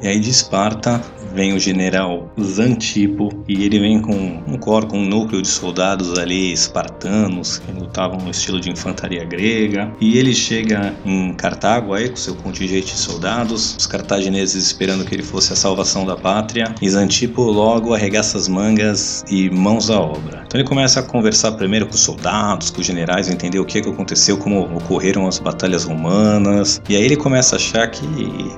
E 0.00 0.06
aí 0.06 0.20
de 0.20 0.30
Esparta 0.30 1.02
vem 1.34 1.52
o 1.52 1.58
general 1.58 2.32
Zantipo 2.40 3.28
e 3.48 3.64
ele 3.64 3.78
vem 3.78 4.00
com 4.00 4.42
um 4.46 4.56
corpo, 4.56 4.92
com 4.92 4.98
um 4.98 5.06
núcleo 5.06 5.42
de 5.42 5.48
soldados 5.48 6.18
ali 6.18 6.52
espartanos 6.52 7.58
que 7.58 7.72
lutavam 7.72 8.18
no 8.18 8.30
estilo 8.30 8.60
de 8.60 8.70
infantaria 8.70 9.24
grega. 9.24 9.92
E 10.00 10.18
ele 10.18 10.34
chega 10.34 10.94
em 11.04 11.32
Cartago 11.34 11.92
aí 11.92 12.08
com 12.08 12.16
seu 12.16 12.34
contingente 12.36 12.92
de 12.92 12.98
soldados, 12.98 13.74
os 13.76 13.86
cartagineses 13.86 14.64
esperando 14.66 15.04
que 15.04 15.14
ele 15.14 15.22
fosse 15.22 15.52
a 15.52 15.56
salvação 15.56 16.06
da 16.06 16.16
pátria. 16.16 16.74
E 16.80 16.88
Zantipo 16.88 17.42
logo 17.42 17.94
arregaça 17.94 18.38
as 18.38 18.46
mangas 18.46 19.24
e 19.28 19.50
mãos 19.50 19.90
à 19.90 19.98
obra. 20.00 20.44
Então 20.46 20.60
ele 20.60 20.68
começa 20.68 21.00
a 21.00 21.02
conversar 21.02 21.52
primeiro 21.52 21.86
com 21.86 21.94
os 21.94 22.00
soldados, 22.00 22.70
com 22.70 22.80
os 22.80 22.86
generais, 22.86 23.28
entender 23.28 23.58
o 23.58 23.64
que, 23.64 23.82
que 23.82 23.88
aconteceu, 23.88 24.36
como 24.38 24.60
ocorreram 24.76 25.26
as 25.26 25.38
batalhas 25.38 25.84
romanas. 25.84 26.80
E 26.88 26.94
aí 26.94 27.02
ele 27.02 27.16
começa 27.16 27.56
a 27.56 27.58
achar 27.58 27.90
que 27.90 28.04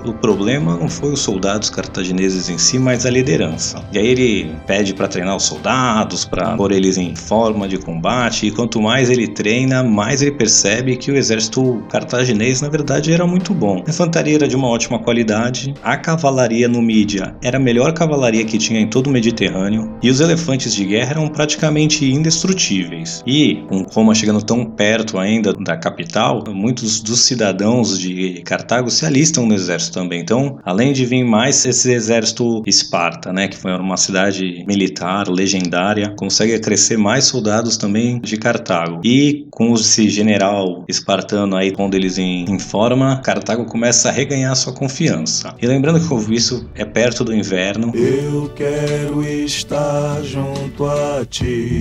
o 0.04 0.12
problema 0.12 0.76
não 0.76 0.88
foi 0.88 1.12
os 1.12 1.20
soldados 1.20 1.70
cartagineses 1.70 2.50
em 2.50 2.58
si, 2.66 2.78
mas 2.78 3.06
a 3.06 3.10
liderança. 3.10 3.82
E 3.92 3.98
aí 3.98 4.06
ele 4.06 4.50
pede 4.66 4.92
para 4.92 5.08
treinar 5.08 5.36
os 5.36 5.44
soldados, 5.44 6.24
para 6.24 6.56
pôr 6.56 6.72
eles 6.72 6.98
em 6.98 7.14
forma 7.14 7.68
de 7.68 7.78
combate, 7.78 8.46
e 8.46 8.50
quanto 8.50 8.80
mais 8.80 9.08
ele 9.08 9.28
treina, 9.28 9.82
mais 9.82 10.22
ele 10.22 10.32
percebe 10.32 10.96
que 10.96 11.10
o 11.10 11.16
exército 11.16 11.82
cartaginês 11.88 12.60
na 12.60 12.68
verdade 12.68 13.12
era 13.12 13.26
muito 13.26 13.54
bom. 13.54 13.82
A 13.86 13.90
infantaria 13.90 14.34
era 14.34 14.48
de 14.48 14.56
uma 14.56 14.68
ótima 14.68 14.98
qualidade, 14.98 15.74
a 15.82 15.96
cavalaria 15.96 16.68
no 16.68 16.82
Mídia 16.82 17.34
era 17.42 17.56
a 17.56 17.60
melhor 17.60 17.92
cavalaria 17.92 18.44
que 18.44 18.58
tinha 18.58 18.80
em 18.80 18.88
todo 18.88 19.06
o 19.06 19.10
Mediterrâneo, 19.10 19.96
e 20.02 20.10
os 20.10 20.20
elefantes 20.20 20.74
de 20.74 20.84
guerra 20.84 21.12
eram 21.12 21.28
praticamente 21.28 22.10
indestrutíveis. 22.10 23.22
E 23.26 23.62
com 23.68 23.82
Roma 23.82 24.14
chegando 24.14 24.42
tão 24.42 24.64
perto 24.64 25.18
ainda 25.18 25.52
da 25.52 25.76
capital, 25.76 26.42
muitos 26.48 27.00
dos 27.00 27.20
cidadãos 27.20 27.98
de 27.98 28.42
Cartago 28.44 28.90
se 28.90 29.06
alistam 29.06 29.46
no 29.46 29.54
exército 29.54 29.94
também. 29.98 30.20
Então, 30.20 30.58
além 30.64 30.92
de 30.92 31.04
vir 31.04 31.24
mais 31.24 31.64
esse 31.64 31.92
exército 31.92 32.55
Esparta, 32.66 33.32
né, 33.32 33.48
que 33.48 33.56
foi 33.56 33.72
uma 33.72 33.96
cidade 33.96 34.64
militar 34.66 35.28
legendária, 35.28 36.14
consegue 36.16 36.58
crescer 36.58 36.96
mais 36.96 37.24
soldados 37.24 37.76
também 37.76 38.20
de 38.20 38.36
Cartago. 38.36 39.00
E 39.04 39.46
com 39.50 39.74
esse 39.74 40.08
general 40.08 40.84
espartano 40.88 41.56
aí 41.56 41.72
pondo 41.72 41.94
eles 41.94 42.18
em, 42.18 42.44
em 42.44 42.58
forma, 42.58 43.20
Cartago 43.22 43.64
começa 43.64 44.08
a 44.08 44.12
reganhar 44.12 44.54
sua 44.56 44.72
confiança. 44.72 45.54
E 45.60 45.66
lembrando 45.66 46.00
que 46.00 46.34
isso 46.34 46.68
é 46.74 46.84
perto 46.84 47.24
do 47.24 47.34
inverno. 47.34 47.92
Eu 47.94 48.50
quero 48.54 49.22
estar 49.22 50.22
junto 50.22 50.86
a 50.86 51.24
ti. 51.28 51.80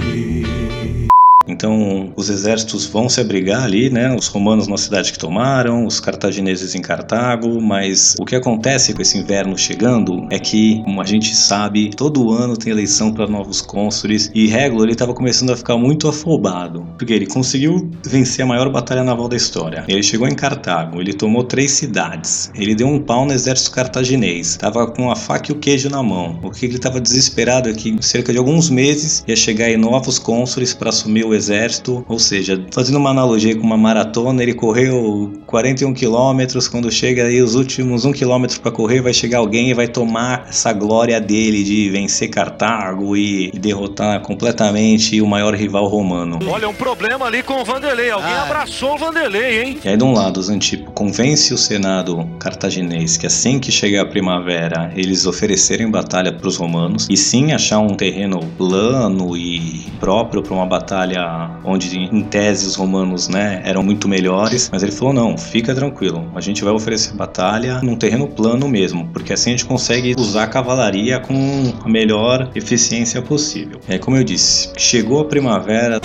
Então, 1.47 2.11
os 2.15 2.29
exércitos 2.29 2.85
vão 2.85 3.07
se 3.09 3.21
abrigar 3.21 3.63
ali, 3.63 3.89
né? 3.89 4.15
Os 4.15 4.27
romanos 4.27 4.67
na 4.67 4.77
cidade 4.77 5.11
que 5.11 5.19
tomaram, 5.19 5.85
os 5.85 5.99
cartagineses 5.99 6.75
em 6.75 6.81
Cartago, 6.81 7.61
mas 7.61 8.15
o 8.19 8.25
que 8.25 8.35
acontece 8.35 8.93
com 8.93 9.01
esse 9.01 9.17
inverno 9.17 9.57
chegando 9.57 10.27
é 10.31 10.39
que, 10.39 10.81
como 10.83 11.01
a 11.01 11.05
gente 11.05 11.35
sabe, 11.35 11.89
todo 11.95 12.31
ano 12.31 12.57
tem 12.57 12.71
eleição 12.71 13.11
para 13.11 13.27
novos 13.27 13.61
cônsules 13.61 14.31
e 14.33 14.47
Regulo 14.47 14.83
ele 14.83 14.93
estava 14.93 15.13
começando 15.13 15.51
a 15.51 15.57
ficar 15.57 15.77
muito 15.77 16.07
afobado, 16.07 16.87
porque 16.97 17.13
ele 17.13 17.27
conseguiu 17.27 17.89
vencer 18.05 18.43
a 18.43 18.47
maior 18.47 18.69
batalha 18.69 19.03
naval 19.03 19.27
da 19.27 19.35
história. 19.35 19.83
Ele 19.87 20.03
chegou 20.03 20.27
em 20.27 20.35
Cartago, 20.35 20.99
ele 20.99 21.13
tomou 21.13 21.43
três 21.43 21.71
cidades, 21.71 22.51
ele 22.55 22.75
deu 22.75 22.87
um 22.87 22.99
pau 22.99 23.25
no 23.25 23.33
exército 23.33 23.71
cartaginês, 23.71 24.47
estava 24.47 24.87
com 24.87 25.11
a 25.11 25.15
faca 25.15 25.51
e 25.51 25.55
o 25.55 25.59
queijo 25.59 25.89
na 25.89 26.01
mão. 26.01 26.39
O 26.43 26.51
que 26.51 26.65
ele 26.65 26.75
estava 26.75 26.99
desesperado 26.99 27.69
é 27.69 27.73
que 27.73 27.95
cerca 28.01 28.31
de 28.31 28.39
alguns 28.39 28.69
meses 28.69 29.23
ia 29.27 29.35
chegar 29.35 29.65
aí 29.65 29.77
novos 29.77 30.17
cônsules 30.17 30.73
para 30.73 30.89
assumir 30.89 31.25
o 31.25 31.34
exército, 31.35 32.05
ou 32.07 32.19
seja, 32.19 32.63
fazendo 32.71 32.97
uma 32.97 33.11
analogia 33.11 33.55
com 33.55 33.63
uma 33.63 33.77
maratona, 33.77 34.41
ele 34.41 34.53
correu 34.53 35.33
41 35.45 35.93
quilômetros, 35.93 36.67
quando 36.67 36.91
chega 36.91 37.25
aí 37.25 37.41
os 37.41 37.55
últimos 37.55 38.05
um 38.05 38.11
quilômetro 38.11 38.59
para 38.59 38.71
correr, 38.71 39.01
vai 39.01 39.13
chegar 39.13 39.39
alguém 39.39 39.69
e 39.69 39.73
vai 39.73 39.87
tomar 39.87 40.45
essa 40.49 40.73
glória 40.73 41.19
dele 41.19 41.63
de 41.63 41.89
vencer 41.89 42.29
Cartago 42.29 43.15
e 43.15 43.51
derrotar 43.51 44.21
completamente 44.21 45.21
o 45.21 45.27
maior 45.27 45.53
rival 45.53 45.87
romano. 45.87 46.39
Olha, 46.47 46.67
um 46.67 46.73
problema 46.73 47.25
ali 47.25 47.43
com 47.43 47.61
o 47.61 47.65
Vanderlei. 47.65 48.09
Alguém 48.09 48.33
abraçou 48.33 48.95
o 48.95 48.97
Vanderlei, 48.97 49.63
hein? 49.63 49.77
E 49.83 49.89
aí, 49.89 49.97
de 49.97 50.03
um 50.03 50.13
lado, 50.13 50.39
os 50.39 50.49
Antipo 50.49 50.91
convence 50.91 51.53
o 51.53 51.57
Senado 51.57 52.27
cartaginês 52.39 53.17
que 53.17 53.25
assim 53.25 53.59
que 53.59 53.71
chegar 53.71 54.03
a 54.03 54.05
primavera, 54.05 54.91
eles 54.95 55.25
oferecerem 55.25 55.89
batalha 55.89 56.31
para 56.31 56.47
os 56.47 56.57
romanos 56.57 57.07
e 57.09 57.17
sim 57.17 57.51
achar 57.51 57.79
um 57.79 57.95
terreno 57.95 58.39
plano 58.57 59.35
e 59.35 59.85
próprio 59.99 60.41
para 60.41 60.53
uma 60.53 60.65
batalha 60.65 61.25
onde, 61.63 61.98
em 61.98 62.24
tese, 62.24 62.67
os 62.67 62.75
romanos 62.75 63.27
né, 63.27 63.62
eram 63.63 63.84
muito 63.84 64.08
melhores. 64.08 64.70
Mas 64.72 64.84
ele 64.84 64.91
falou: 64.91 65.13
não, 65.13 65.38
fica 65.38 65.74
tranquilo, 65.74 66.32
a 66.36 66.41
gente 66.41 66.63
vai 66.63 66.74
oferecer 66.74 67.13
batalha 67.13 67.82
num 67.82 67.96
terreno 67.96 68.27
plano 68.27 68.67
mesmo, 68.67 69.08
porque 69.13 69.34
assim 69.34 69.51
a 69.51 69.53
gente 69.53 69.65
consegue 69.65 70.15
usar 70.17 70.44
a 70.44 70.48
cavalaria 70.48 71.20
com 71.20 71.74
a 71.84 71.89
melhor 71.89 72.50
eficiência 72.55 73.22
possível. 73.22 73.79
É 73.88 73.98
como 73.98 74.17
eu 74.17 74.24
disse, 74.24 74.72
chegou 74.77 75.22
a 75.22 75.25
primavera. 75.25 76.00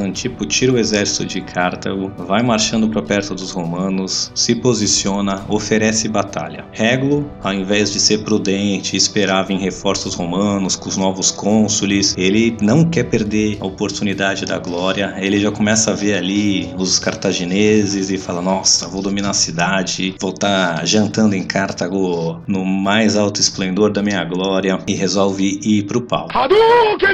Antipo 0.00 0.44
tira 0.44 0.72
o 0.72 0.78
exército 0.78 1.24
de 1.24 1.40
Cartago, 1.40 2.12
vai 2.18 2.42
marchando 2.42 2.88
para 2.88 3.02
perto 3.02 3.34
dos 3.34 3.50
romanos, 3.50 4.30
se 4.34 4.54
posiciona, 4.54 5.44
oferece 5.48 6.08
batalha. 6.08 6.64
Regulo, 6.72 7.28
ao 7.42 7.52
invés 7.52 7.92
de 7.92 7.98
ser 7.98 8.18
prudente, 8.18 8.96
esperava 8.96 9.52
em 9.52 9.58
reforços 9.58 10.14
romanos 10.14 10.76
com 10.76 10.88
os 10.88 10.96
novos 10.96 11.30
cônsules, 11.30 12.14
ele 12.16 12.56
não 12.60 12.84
quer 12.84 13.04
perder 13.04 13.58
a 13.60 13.66
oportunidade 13.66 14.44
da 14.44 14.58
glória, 14.58 15.14
ele 15.18 15.40
já 15.40 15.50
começa 15.50 15.90
a 15.90 15.94
ver 15.94 16.14
ali 16.14 16.70
os 16.76 16.98
cartagineses 16.98 18.10
e 18.10 18.18
fala: 18.18 18.42
Nossa, 18.42 18.86
vou 18.86 19.02
dominar 19.02 19.30
a 19.30 19.34
cidade, 19.34 20.14
vou 20.20 20.30
estar 20.30 20.76
tá 20.76 20.84
jantando 20.84 21.34
em 21.34 21.42
Cartago 21.42 22.40
no 22.46 22.64
mais 22.64 23.16
alto 23.16 23.40
esplendor 23.40 23.90
da 23.90 24.02
minha 24.02 24.24
glória, 24.24 24.78
e 24.86 24.94
resolve 24.94 25.58
ir 25.62 25.84
pro 25.84 26.02
pau. 26.02 26.28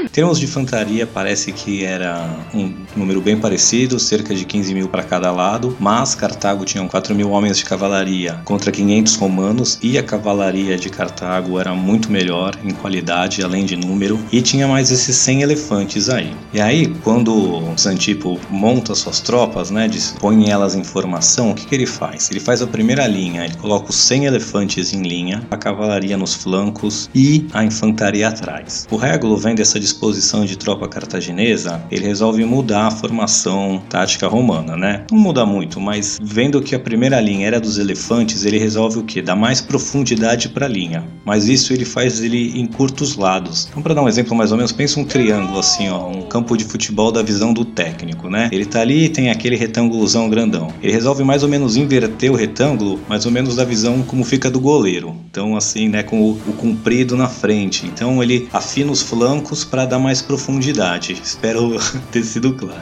Em 0.05 0.09
termos 0.09 0.39
de 0.39 0.45
infantaria, 0.45 1.07
parece 1.07 1.53
que 1.53 1.85
era 1.85 2.29
um 2.53 2.64
número 2.97 3.21
bem 3.21 3.39
parecido, 3.39 3.99
cerca 3.99 4.35
de 4.35 4.45
15 4.45 4.75
mil 4.75 4.89
para 4.89 5.03
cada 5.03 5.31
lado, 5.33 5.77
mas 5.81 6.15
Cartago 6.15 6.65
tinha 6.65 6.87
4 6.87 7.15
mil 7.15 7.31
homens 7.31 7.59
de 7.59 7.65
cavalaria 7.65 8.41
contra 8.45 8.71
500 8.71 9.17
romanos 9.17 9.79
e 9.83 9.99
a 9.99 10.03
cavalaria 10.03 10.77
de 10.77 10.89
Cartago 10.91 11.59
era 11.59 11.75
muito 11.75 12.11
melhor 12.11 12.55
em 12.65 12.71
qualidade, 12.71 13.43
além 13.43 13.65
de 13.65 13.77
número, 13.77 14.19
e 14.33 14.41
tinha 14.41 14.69
mais 14.69 14.91
esses 14.91 15.17
100 15.17 15.43
elefantes 15.43 16.09
aí. 16.09 16.33
E 16.53 16.61
aí, 16.61 16.87
quando 17.03 17.63
Zantipo 17.79 18.39
monta 18.51 18.95
suas 18.95 19.21
tropas, 19.21 19.71
né, 19.71 19.89
põe 20.19 20.51
elas 20.51 20.75
em 20.75 20.85
formação, 20.85 21.51
o 21.51 21.55
que, 21.55 21.67
que 21.67 21.75
ele 21.75 21.87
faz? 21.87 22.31
Ele 22.31 22.41
faz 22.41 22.63
a 22.63 22.67
primeira 22.67 23.07
linha, 23.07 23.45
ele 23.45 23.57
coloca 23.57 23.91
os 23.91 23.97
100 23.97 24.27
elefantes 24.27 24.93
em 24.93 25.03
linha, 25.03 25.47
a 25.51 25.57
cavalaria 25.57 26.17
nos 26.17 26.35
flancos 26.35 27.09
e 27.15 27.47
a 27.53 27.65
infantaria 27.65 28.29
atrás. 28.29 28.87
O 28.91 28.97
Régulo, 28.97 29.37
vendo 29.37 29.61
essa 29.61 29.81
disposição 29.81 30.45
de 30.45 30.57
tropa 30.57 30.89
cartaginesa, 30.89 31.83
ele 31.91 32.07
resolve 32.07 32.45
mudar 32.55 32.87
a 32.87 32.91
formação 32.91 33.83
tática 33.89 34.29
romana, 34.29 34.77
né? 34.77 35.05
Não 35.11 35.19
muda 35.19 35.45
muito, 35.45 35.81
mas 35.81 36.19
vendo 36.23 36.63
que 36.63 36.75
a 36.75 36.79
primeira 36.79 37.21
linha 37.21 37.49
era 37.49 37.61
dos 37.61 37.79
elefantes, 37.79 38.45
ele 38.45 38.59
resolve 38.59 39.01
o 39.01 39.03
que? 39.03 39.21
Dar 39.21 39.35
mais 39.35 39.61
profundidade 39.61 40.49
para 40.51 40.67
a 40.67 40.69
linha. 40.69 41.05
Mas 41.25 41.49
isso 41.49 41.73
ele 41.73 41.85
faz 41.85 42.23
ele 42.23 42.59
em 42.59 42.67
curtos 42.67 43.17
lados. 43.17 43.67
Então, 43.69 43.83
para 43.83 43.95
dar 43.95 44.03
um 44.03 44.09
exemplo 44.09 44.37
mais 44.37 44.53
ou 44.53 44.57
menos, 44.57 44.71
pensa 44.71 45.01
um 45.01 45.05
triângulo 45.05 45.59
assim, 45.59 45.89
ó, 45.89 46.09
um 46.09 46.23
campo 46.23 46.57
de 46.57 46.65
futebol 46.65 47.11
da 47.11 47.23
visão 47.23 47.53
do 47.53 47.65
técnico, 47.65 48.29
né? 48.29 48.49
Ele 48.53 48.65
tá 48.65 48.81
ali 48.81 49.07
e 49.07 49.09
tem 49.09 49.31
aquele 49.31 49.57
retângulozão 49.57 50.29
grandão. 50.29 50.69
Ele 50.83 50.93
resolve 50.93 51.25
mais 51.25 51.43
ou 51.43 51.49
menos 51.49 51.77
inverter 51.77 52.31
o 52.31 52.37
retângulo, 52.37 53.01
mais 53.09 53.27
ou 53.27 53.33
menos 53.33 53.57
da 53.57 53.65
visão 53.65 54.03
como 54.03 54.23
fica 54.25 54.51
do 54.51 54.61
goleiro. 54.61 55.17
Então, 55.31 55.57
assim, 55.57 55.89
né, 55.89 56.03
com 56.03 56.21
o, 56.21 56.31
o 56.33 56.53
comprido 56.53 57.17
na 57.17 57.29
frente. 57.29 57.87
Então, 57.87 58.23
ele 58.23 58.49
afina 58.53 58.93
os 58.93 59.03
flancos 59.03 59.65
para 59.65 59.85
dar 59.85 59.99
mais 59.99 60.23
profundidade. 60.23 61.21
Espero 61.23 61.77
ter 62.13 62.23
sido 62.23 62.44
claro. 62.53 62.81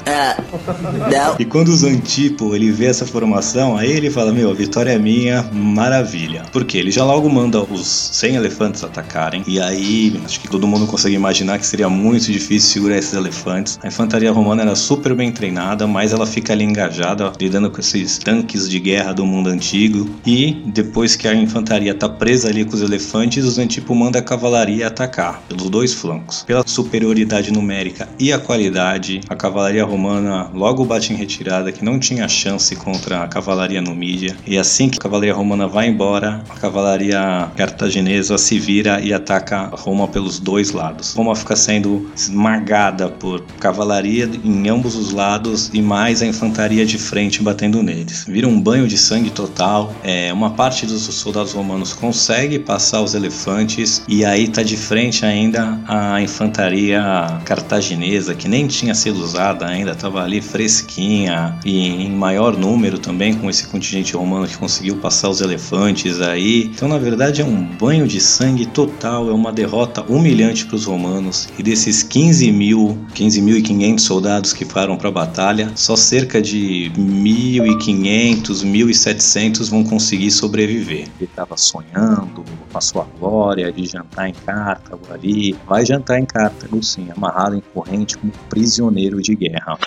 Não. 1.11 1.37
E 1.39 1.45
quando 1.45 1.69
o 1.69 1.77
Zantipo 1.77 2.55
ele 2.55 2.71
vê 2.71 2.87
essa 2.87 3.07
formação, 3.07 3.77
aí 3.77 3.91
ele 3.91 4.11
fala: 4.11 4.33
Meu, 4.33 4.51
a 4.51 4.55
vitória 4.55 4.91
é 4.91 4.99
minha, 4.99 5.43
maravilha. 5.53 6.45
Porque 6.53 6.79
ele 6.79 6.91
já 6.91 7.05
logo 7.05 7.29
manda 7.29 7.61
os 7.61 7.87
100 7.87 8.37
elefantes 8.37 8.85
atacarem. 8.85 9.43
E 9.47 9.61
aí, 9.61 10.21
acho 10.25 10.41
que 10.41 10.49
todo 10.49 10.67
mundo 10.67 10.87
consegue 10.87 11.15
imaginar 11.15 11.59
que 11.59 11.67
seria 11.67 11.89
muito 11.89 12.31
difícil 12.31 12.71
segurar 12.73 12.99
esses 12.99 13.15
elefantes. 13.15 13.79
A 13.83 13.89
infantaria 13.89 14.31
romana 14.33 14.63
era 14.63 14.75
super 14.75 15.15
bem 15.15 15.33
treinada, 15.33 15.87
mas 15.87 16.13
ela 16.13 16.27
fica 16.27 16.53
ali 16.53 16.65
engajada, 16.65 17.33
lidando 17.41 17.71
com 17.71 17.81
esses 17.81 18.19
tanques 18.19 18.69
de 18.69 18.79
guerra 18.79 19.13
do 19.13 19.25
mundo 19.25 19.49
antigo. 19.49 20.09
E 20.27 20.63
depois 20.67 21.17
que 21.17 21.29
a 21.29 21.35
infantaria 21.35 21.95
tá 21.95 22.09
presa 22.09 22.49
ali 22.49 22.65
com 22.65 22.75
os 22.75 22.83
elefantes, 22.83 23.45
o 23.45 23.51
Zantipo 23.51 23.95
manda 23.95 24.19
a 24.19 24.23
cavalaria 24.23 24.87
atacar 24.87 25.43
pelos 25.49 25.69
dois 25.71 25.93
flancos. 25.93 26.43
Pela 26.43 26.67
superioridade 26.67 27.53
numérica 27.53 28.09
e 28.19 28.33
a 28.33 28.39
qualidade, 28.39 29.21
a 29.29 29.35
cavalaria 29.35 29.52
romana 29.85 30.51
logo 30.55 30.85
bate 30.85 31.13
em 31.13 31.17
retirada, 31.17 31.71
que 31.71 31.85
não 31.85 31.99
tinha 31.99 32.27
chance 32.29 32.75
contra 32.77 33.23
a 33.23 33.29
cavalaria 33.29 33.81
numídia. 33.83 34.37
E 34.47 34.57
assim 34.57 34.89
que 34.89 34.99
a 34.99 35.01
cavalaria 35.01 35.35
romana 35.35 35.67
vai 35.67 35.89
embora, 35.89 36.43
a 36.49 36.55
cavalaria 36.55 37.49
cartaginesa 37.57 38.39
se 38.39 38.59
vira 38.59 39.01
e 39.01 39.13
ataca 39.13 39.71
Roma 39.73 40.09
pelos 40.09 40.39
dois 40.39 40.73
lados. 40.73 41.13
Roma 41.15 41.37
fica 41.37 41.55
sendo 41.55 42.11
esmagada 42.17 43.09
por 43.09 43.43
cavalaria 43.61 44.29
em 44.45 44.69
ambos 44.69 44.97
os 44.97 45.13
lados 45.13 45.71
e 45.73 45.83
mais 45.83 46.23
a 46.23 46.27
infantaria 46.27 46.87
de 46.87 46.99
frente 46.99 47.43
batendo 47.43 47.83
neles. 47.83 48.25
Vira 48.27 48.49
um 48.49 48.61
banho 48.61 48.87
de 48.87 48.97
sangue 48.97 49.31
total. 49.31 49.95
É, 50.03 50.33
uma 50.33 50.51
parte 50.51 50.87
dos 50.87 51.03
soldados 51.03 51.53
romanos 51.53 51.93
consegue 51.93 52.59
passar 52.59 53.03
os 53.03 53.15
elefantes 53.15 54.03
e 54.09 54.25
aí 54.25 54.49
tá 54.49 54.63
de 54.63 54.77
frente 54.77 55.27
ainda 55.27 55.79
a 55.87 56.21
infantaria 56.21 57.03
cartaginesa 57.45 58.35
que 58.35 58.49
nem 58.49 58.67
tinha 58.67 58.95
sido 58.95 59.21
usada 59.23 59.42
ainda, 59.67 59.93
estava 59.93 60.23
ali 60.23 60.41
fresquinha 60.41 61.59
e 61.65 61.89
em 61.89 62.11
maior 62.11 62.57
número 62.57 62.99
também 62.99 63.35
com 63.35 63.51
esse 63.51 63.67
contingente 63.67 64.15
romano 64.15 64.47
que 64.47 64.57
conseguiu 64.57 64.97
passar 64.97 65.29
os 65.29 65.41
elefantes 65.41 66.21
aí. 66.21 66.71
Então, 66.75 66.89
na 66.89 66.99
verdade, 66.99 67.43
é 67.43 67.45
um 67.45 67.65
banho 67.65 68.07
de 68.07 68.21
sangue 68.21 68.67
total, 68.67 69.29
é 69.29 69.33
uma 69.33 69.53
derrota 69.53 70.03
humilhante 70.03 70.65
para 70.67 70.77
os 70.77 70.85
romanos. 70.85 71.49
E 71.59 71.63
desses 71.63 72.03
15 72.03 72.53
mil, 72.53 72.99
15.500 73.15 73.99
soldados 73.99 74.53
que 74.53 74.65
foram 74.65 74.97
para 74.97 75.09
a 75.09 75.13
batalha, 75.13 75.73
só 75.75 75.97
cerca 75.97 76.41
de 76.41 76.93
1.500, 76.97 78.65
1.700 78.65 79.71
vão 79.71 79.85
conseguir 79.85 80.31
sobreviver. 80.31 81.09
Ele 81.19 81.29
estava 81.31 81.57
sonhando 81.57 82.45
com 82.71 82.79
a 82.79 82.81
sua 82.81 83.07
glória 83.19 83.73
de 83.73 83.87
jantar 83.87 84.29
em 84.29 84.35
Cartago 84.35 85.03
ali. 85.11 85.57
Vai 85.67 85.85
jantar 85.85 86.19
em 86.19 86.25
Cartago, 86.25 86.83
sim, 86.83 87.09
amarrado 87.11 87.57
em 87.57 87.63
corrente 87.75 88.17
como 88.17 88.33
prisioneiro 88.49 89.21
de 89.21 89.32
guerra. 89.35 89.79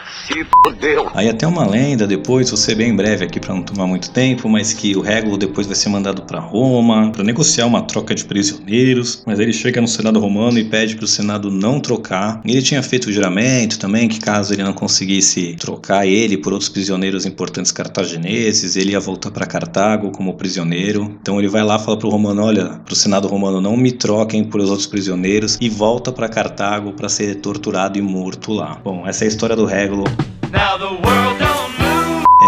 Aí 1.13 1.29
até 1.29 1.47
uma 1.47 1.65
lenda 1.65 2.07
depois, 2.07 2.49
vou 2.49 2.57
ser 2.57 2.75
bem 2.75 2.95
breve 2.95 3.25
aqui 3.25 3.39
para 3.39 3.53
não 3.53 3.63
tomar 3.63 3.87
muito 3.87 4.09
tempo, 4.11 4.49
mas 4.49 4.73
que 4.73 4.95
o 4.95 5.01
Regulo 5.01 5.37
depois 5.37 5.67
vai 5.67 5.75
ser 5.75 5.89
mandado 5.89 6.23
para 6.23 6.39
Roma 6.39 7.11
para 7.11 7.23
negociar 7.23 7.65
uma 7.65 7.81
troca 7.81 8.13
de 8.13 8.25
prisioneiros, 8.25 9.23
mas 9.25 9.39
ele 9.39 9.53
chega 9.53 9.81
no 9.81 9.87
Senado 9.87 10.19
romano 10.19 10.57
e 10.59 10.65
pede 10.65 10.95
para 10.95 11.05
o 11.05 11.07
Senado 11.07 11.51
não 11.51 11.79
trocar. 11.79 12.41
Ele 12.45 12.61
tinha 12.61 12.81
feito 12.81 13.09
o 13.09 13.11
juramento 13.11 13.79
também 13.79 14.07
que 14.07 14.19
caso 14.19 14.53
ele 14.53 14.63
não 14.63 14.73
conseguisse 14.73 15.55
trocar 15.59 16.05
ele 16.05 16.37
por 16.37 16.53
outros 16.53 16.69
prisioneiros 16.69 17.25
importantes 17.25 17.71
cartagineses, 17.71 18.75
ele 18.75 18.91
ia 18.91 18.99
voltar 18.99 19.31
para 19.31 19.45
Cartago 19.45 20.11
como 20.11 20.33
prisioneiro. 20.33 21.15
Então 21.21 21.39
ele 21.39 21.47
vai 21.47 21.63
lá 21.63 21.77
e 21.77 21.79
fala 21.79 21.97
pro 21.97 22.09
romano, 22.09 22.43
olha, 22.43 22.65
pro 22.85 22.95
Senado 22.95 23.27
romano 23.27 23.61
não 23.61 23.77
me 23.77 23.91
troquem 23.91 24.43
por 24.43 24.61
os 24.61 24.69
outros 24.69 24.87
prisioneiros 24.87 25.57
e 25.59 25.69
volta 25.69 26.11
para 26.11 26.29
Cartago 26.29 26.93
para 26.93 27.09
ser 27.09 27.35
torturado 27.35 27.97
e 27.97 28.01
morto 28.01 28.53
lá. 28.53 28.79
Bom, 28.83 29.07
essa 29.07 29.23
é 29.23 29.27
a 29.27 29.29
história 29.35 29.55
do 29.55 29.65
Regulo. 29.65 30.05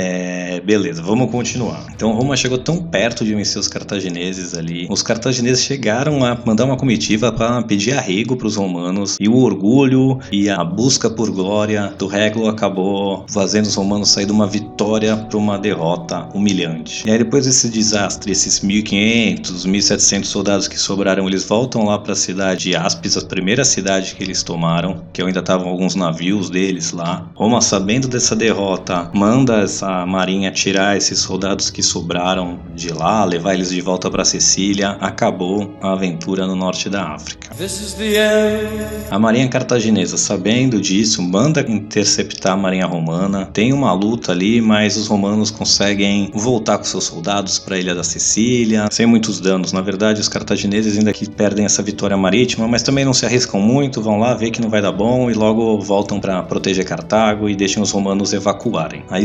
É, 0.01 0.59
beleza, 0.61 1.01
vamos 1.01 1.31
continuar. 1.31 1.85
Então 1.93 2.11
Roma 2.11 2.35
chegou 2.35 2.57
tão 2.57 2.77
perto 2.77 3.23
de 3.23 3.33
vencer 3.33 3.59
os 3.59 3.67
cartagineses 3.67 4.53
ali. 4.53 4.87
Os 4.89 5.01
cartagineses 5.01 5.63
chegaram 5.63 6.23
a 6.23 6.37
mandar 6.45 6.65
uma 6.65 6.77
comitiva 6.77 7.31
para 7.31 7.61
pedir 7.63 7.93
arrego 7.93 8.35
para 8.35 8.47
os 8.47 8.55
romanos 8.55 9.17
e 9.19 9.27
o 9.27 9.37
orgulho 9.37 10.19
e 10.31 10.49
a 10.49 10.63
busca 10.63 11.09
por 11.09 11.31
glória 11.31 11.93
do 11.97 12.07
Regulo 12.07 12.47
acabou 12.47 13.25
fazendo 13.29 13.65
os 13.65 13.75
romanos 13.75 14.09
sair 14.09 14.25
de 14.25 14.31
uma 14.31 14.47
vitória 14.47 15.15
para 15.15 15.37
uma 15.37 15.57
derrota 15.57 16.27
humilhante. 16.33 17.07
E 17.07 17.11
aí 17.11 17.17
depois 17.17 17.45
desse 17.45 17.69
desastre, 17.69 18.31
esses 18.31 18.61
1500, 18.61 19.65
1700 19.65 20.29
soldados 20.29 20.67
que 20.67 20.77
sobraram, 20.77 21.27
eles 21.27 21.43
voltam 21.43 21.85
lá 21.85 21.97
para 21.97 22.13
a 22.13 22.15
cidade 22.15 22.65
de 22.65 22.75
Aspis, 22.75 23.17
a 23.17 23.25
primeira 23.25 23.63
cidade 23.63 24.15
que 24.15 24.23
eles 24.23 24.43
tomaram, 24.43 25.03
que 25.13 25.21
ainda 25.21 25.39
estavam 25.39 25.69
alguns 25.69 25.95
navios 25.95 26.49
deles 26.49 26.91
lá. 26.91 27.29
Roma, 27.35 27.61
sabendo 27.61 28.07
dessa 28.07 28.35
derrota, 28.35 29.09
manda 29.13 29.61
essa 29.61 29.86
marinha 30.05 30.51
tirar 30.51 30.97
esses 30.97 31.19
soldados 31.19 31.69
que 31.69 31.83
sobraram 31.83 32.59
de 32.75 32.89
lá, 32.93 33.23
levar 33.23 33.53
eles 33.53 33.69
de 33.69 33.81
volta 33.81 34.09
para 34.09 34.25
Sicília. 34.25 34.91
Acabou 35.01 35.75
a 35.81 35.93
aventura 35.93 36.45
no 36.45 36.55
norte 36.55 36.89
da 36.89 37.09
África. 37.09 37.49
A 39.09 39.19
marinha 39.19 39.47
cartaginesa, 39.47 40.17
sabendo 40.17 40.81
disso, 40.81 41.21
manda 41.21 41.65
interceptar 41.67 42.53
a 42.53 42.57
marinha 42.57 42.85
romana. 42.85 43.45
Tem 43.45 43.73
uma 43.73 43.93
luta 43.93 44.31
ali, 44.31 44.61
mas 44.61 44.97
os 44.97 45.07
romanos 45.07 45.51
conseguem 45.51 46.31
voltar 46.33 46.77
com 46.77 46.83
seus 46.83 47.05
soldados 47.05 47.59
para 47.59 47.75
a 47.75 47.79
ilha 47.79 47.95
da 47.95 48.03
Sicília, 48.03 48.87
sem 48.91 49.05
muitos 49.05 49.39
danos. 49.39 49.71
Na 49.71 49.81
verdade, 49.81 50.19
os 50.19 50.29
cartagineses 50.29 50.97
ainda 50.97 51.13
que 51.13 51.29
perdem 51.29 51.65
essa 51.65 51.81
vitória 51.83 52.17
marítima, 52.17 52.67
mas 52.67 52.83
também 52.83 53.05
não 53.05 53.13
se 53.13 53.25
arriscam 53.25 53.59
muito, 53.59 54.01
vão 54.01 54.19
lá 54.19 54.33
ver 54.33 54.51
que 54.51 54.61
não 54.61 54.69
vai 54.69 54.81
dar 54.81 54.91
bom 54.91 55.29
e 55.29 55.33
logo 55.33 55.79
voltam 55.79 56.19
para 56.19 56.41
proteger 56.43 56.85
Cartago 56.85 57.49
e 57.49 57.55
deixam 57.55 57.83
os 57.83 57.91
romanos 57.91 58.33
evacuarem. 58.33 59.03
Aí 59.09 59.23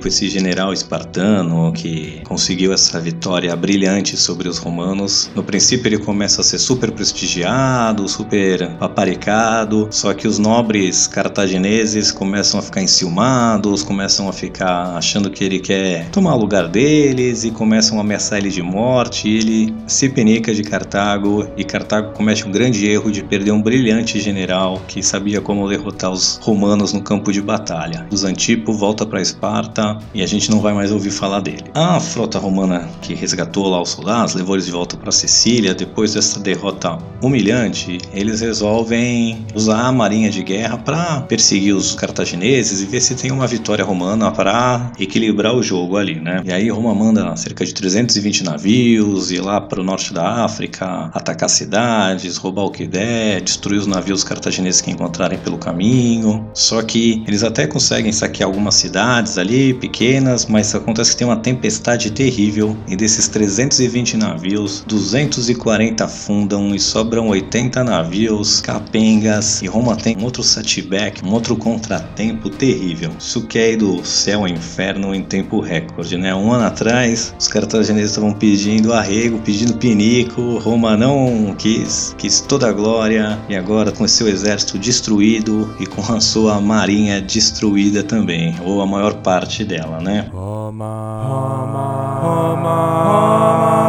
Zantipo, 0.00 0.08
esse 0.08 0.28
general 0.28 0.72
espartano 0.72 1.72
que 1.72 2.20
conseguiu 2.24 2.72
essa 2.72 2.98
vitória 2.98 3.54
brilhante 3.54 4.16
sobre 4.16 4.48
os 4.48 4.58
romanos, 4.58 5.30
no 5.34 5.42
princípio 5.42 5.88
ele 5.88 5.98
começa 5.98 6.40
a 6.40 6.44
ser 6.44 6.58
super 6.58 6.90
prestigiado, 6.90 8.08
super 8.08 8.70
paparicado, 8.78 9.88
só 9.90 10.14
que 10.14 10.26
os 10.26 10.38
nobres 10.38 11.06
cartagineses 11.06 12.10
começam 12.10 12.58
a 12.58 12.62
ficar 12.62 12.82
enciumados, 12.82 13.82
começam 13.82 14.28
a 14.28 14.32
ficar 14.32 14.96
achando 14.96 15.30
que 15.30 15.44
ele 15.44 15.60
quer 15.60 16.08
tomar 16.10 16.34
o 16.34 16.38
lugar 16.38 16.68
deles 16.68 17.44
e 17.44 17.50
começam 17.50 17.98
a 17.98 18.00
ameaçar 18.00 18.38
ele 18.38 18.50
de 18.50 18.62
morte. 18.62 19.28
Ele 19.28 19.74
se 19.86 20.08
penica 20.08 20.54
de 20.54 20.62
Cartago 20.62 21.46
e 21.56 21.64
Cartago 21.64 22.12
comete 22.12 22.46
um 22.46 22.50
grande 22.50 22.88
erro 22.88 23.10
de 23.10 23.22
perder 23.22 23.52
um 23.52 23.62
brilhante 23.62 24.18
general 24.20 24.80
que 24.88 25.02
sabia 25.02 25.40
como 25.40 25.68
derrotar 25.68 26.10
os 26.10 26.38
romanos 26.42 26.92
no 26.92 27.02
campo 27.02 27.32
de 27.32 27.40
batalha. 27.40 28.06
O 28.10 28.16
Zantipo 28.16 28.72
volta 28.72 29.04
para 29.04 29.20
Esparta 29.20 29.89
e 30.14 30.22
a 30.22 30.26
gente 30.26 30.50
não 30.50 30.60
vai 30.60 30.72
mais 30.72 30.92
ouvir 30.92 31.10
falar 31.10 31.40
dele. 31.40 31.64
A 31.74 31.98
frota 32.00 32.38
romana 32.38 32.88
que 33.00 33.14
resgatou 33.14 33.68
lá 33.68 33.80
os 33.80 33.90
soldados, 33.90 34.34
levou 34.34 34.56
eles 34.56 34.66
de 34.66 34.72
volta 34.72 34.96
para 34.96 35.12
Sicília, 35.12 35.74
depois 35.74 36.14
dessa 36.14 36.40
derrota 36.40 36.98
humilhante, 37.22 37.98
eles 38.12 38.40
resolvem 38.40 39.44
usar 39.54 39.86
a 39.86 39.92
marinha 39.92 40.30
de 40.30 40.42
guerra 40.42 40.78
para 40.78 41.20
perseguir 41.22 41.74
os 41.74 41.94
cartagineses 41.94 42.80
e 42.80 42.86
ver 42.86 43.00
se 43.00 43.14
tem 43.14 43.30
uma 43.30 43.46
vitória 43.46 43.84
romana 43.84 44.30
para 44.30 44.92
equilibrar 44.98 45.54
o 45.54 45.62
jogo 45.62 45.96
ali, 45.96 46.20
né? 46.20 46.42
E 46.44 46.52
aí 46.52 46.70
Roma 46.70 46.94
manda 46.94 47.34
cerca 47.36 47.64
de 47.64 47.74
320 47.74 48.44
navios 48.44 49.30
ir 49.30 49.40
lá 49.40 49.60
para 49.60 49.80
o 49.80 49.84
norte 49.84 50.12
da 50.12 50.44
África, 50.44 51.10
atacar 51.12 51.48
cidades, 51.48 52.36
roubar 52.36 52.64
o 52.64 52.70
que 52.70 52.86
der, 52.86 53.40
destruir 53.40 53.78
os 53.78 53.86
navios 53.86 54.24
cartagineses 54.24 54.80
que 54.80 54.90
encontrarem 54.90 55.38
pelo 55.38 55.58
caminho. 55.58 56.48
Só 56.54 56.82
que 56.82 57.22
eles 57.26 57.42
até 57.42 57.66
conseguem 57.66 58.12
saquear 58.12 58.48
algumas 58.48 58.74
cidades 58.74 59.38
ali, 59.38 59.69
pequenas, 59.74 60.46
mas 60.46 60.74
acontece 60.74 61.12
que 61.12 61.18
tem 61.18 61.26
uma 61.26 61.36
tempestade 61.36 62.10
terrível 62.10 62.76
e 62.88 62.96
desses 62.96 63.28
320 63.28 64.16
navios, 64.16 64.84
240 64.86 66.04
afundam 66.04 66.74
e 66.74 66.78
sobram 66.78 67.28
80 67.28 67.82
navios, 67.84 68.60
capengas 68.60 69.62
e 69.62 69.66
Roma 69.66 69.96
tem 69.96 70.16
um 70.16 70.24
outro 70.24 70.42
setback, 70.42 71.24
um 71.24 71.32
outro 71.32 71.56
contratempo 71.56 72.50
terrível. 72.50 73.10
Isso 73.18 73.46
que 73.46 73.58
é 73.58 73.76
do 73.76 74.04
céu 74.04 74.40
ao 74.40 74.48
inferno 74.48 75.14
em 75.14 75.22
tempo 75.22 75.60
recorde, 75.60 76.16
né? 76.16 76.34
Um 76.34 76.52
ano 76.52 76.64
atrás, 76.64 77.34
os 77.38 77.48
cartagineses 77.48 78.10
estavam 78.10 78.32
pedindo 78.32 78.92
arrego, 78.92 79.38
pedindo 79.40 79.74
pinico, 79.74 80.58
Roma 80.58 80.96
não 80.96 81.54
quis, 81.56 82.14
quis 82.18 82.40
toda 82.40 82.68
a 82.68 82.72
glória 82.72 83.38
e 83.48 83.56
agora 83.56 83.92
com 83.92 84.06
seu 84.06 84.28
exército 84.28 84.78
destruído 84.78 85.74
e 85.78 85.86
com 85.86 86.00
a 86.12 86.20
sua 86.20 86.60
marinha 86.60 87.20
destruída 87.20 88.02
também, 88.02 88.54
ou 88.64 88.80
a 88.80 88.86
maior 88.86 89.14
parte 89.14 89.59
dela, 89.64 90.00
né? 90.00 90.28
Roma, 90.32 91.22
Roma, 91.26 92.20
Roma, 92.22 93.10
Roma. 93.10 93.80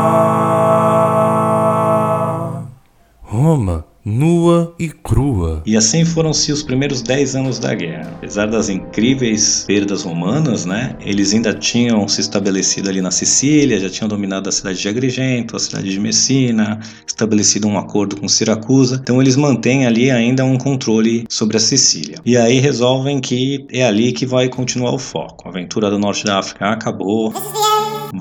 Roma, 3.21 3.85
nua 4.03 4.73
e 4.79 4.89
crua. 4.89 5.61
E 5.65 5.77
assim 5.77 6.03
foram-se 6.03 6.51
os 6.51 6.63
primeiros 6.63 7.01
10 7.01 7.35
anos 7.35 7.59
da 7.59 7.73
guerra. 7.73 8.11
Apesar 8.17 8.47
das 8.47 8.69
incríveis 8.69 9.63
perdas 9.67 10.03
romanas, 10.03 10.65
né, 10.65 10.95
eles 11.01 11.33
ainda 11.33 11.53
tinham 11.53 12.07
se 12.07 12.21
estabelecido 12.21 12.89
ali 12.89 13.01
na 13.01 13.11
Sicília, 13.11 13.79
já 13.79 13.89
tinham 13.89 14.07
dominado 14.07 14.49
a 14.49 14.51
cidade 14.51 14.79
de 14.79 14.89
Agrigento, 14.89 15.55
a 15.55 15.59
cidade 15.59 15.89
de 15.89 15.99
Messina, 15.99 16.79
estabelecido 17.05 17.67
um 17.67 17.77
acordo 17.77 18.17
com 18.17 18.27
Siracusa. 18.27 18.99
Então 19.01 19.21
eles 19.21 19.35
mantêm 19.35 19.85
ali 19.85 20.09
ainda 20.09 20.43
um 20.43 20.57
controle 20.57 21.25
sobre 21.29 21.57
a 21.57 21.59
Sicília. 21.59 22.17
E 22.25 22.37
aí 22.37 22.59
resolvem 22.59 23.19
que 23.19 23.65
é 23.71 23.85
ali 23.85 24.11
que 24.11 24.25
vai 24.25 24.49
continuar 24.49 24.93
o 24.93 24.99
foco. 24.99 25.47
A 25.47 25.51
aventura 25.51 25.89
do 25.89 25.99
norte 25.99 26.25
da 26.25 26.39
África 26.39 26.69
acabou. 26.69 27.33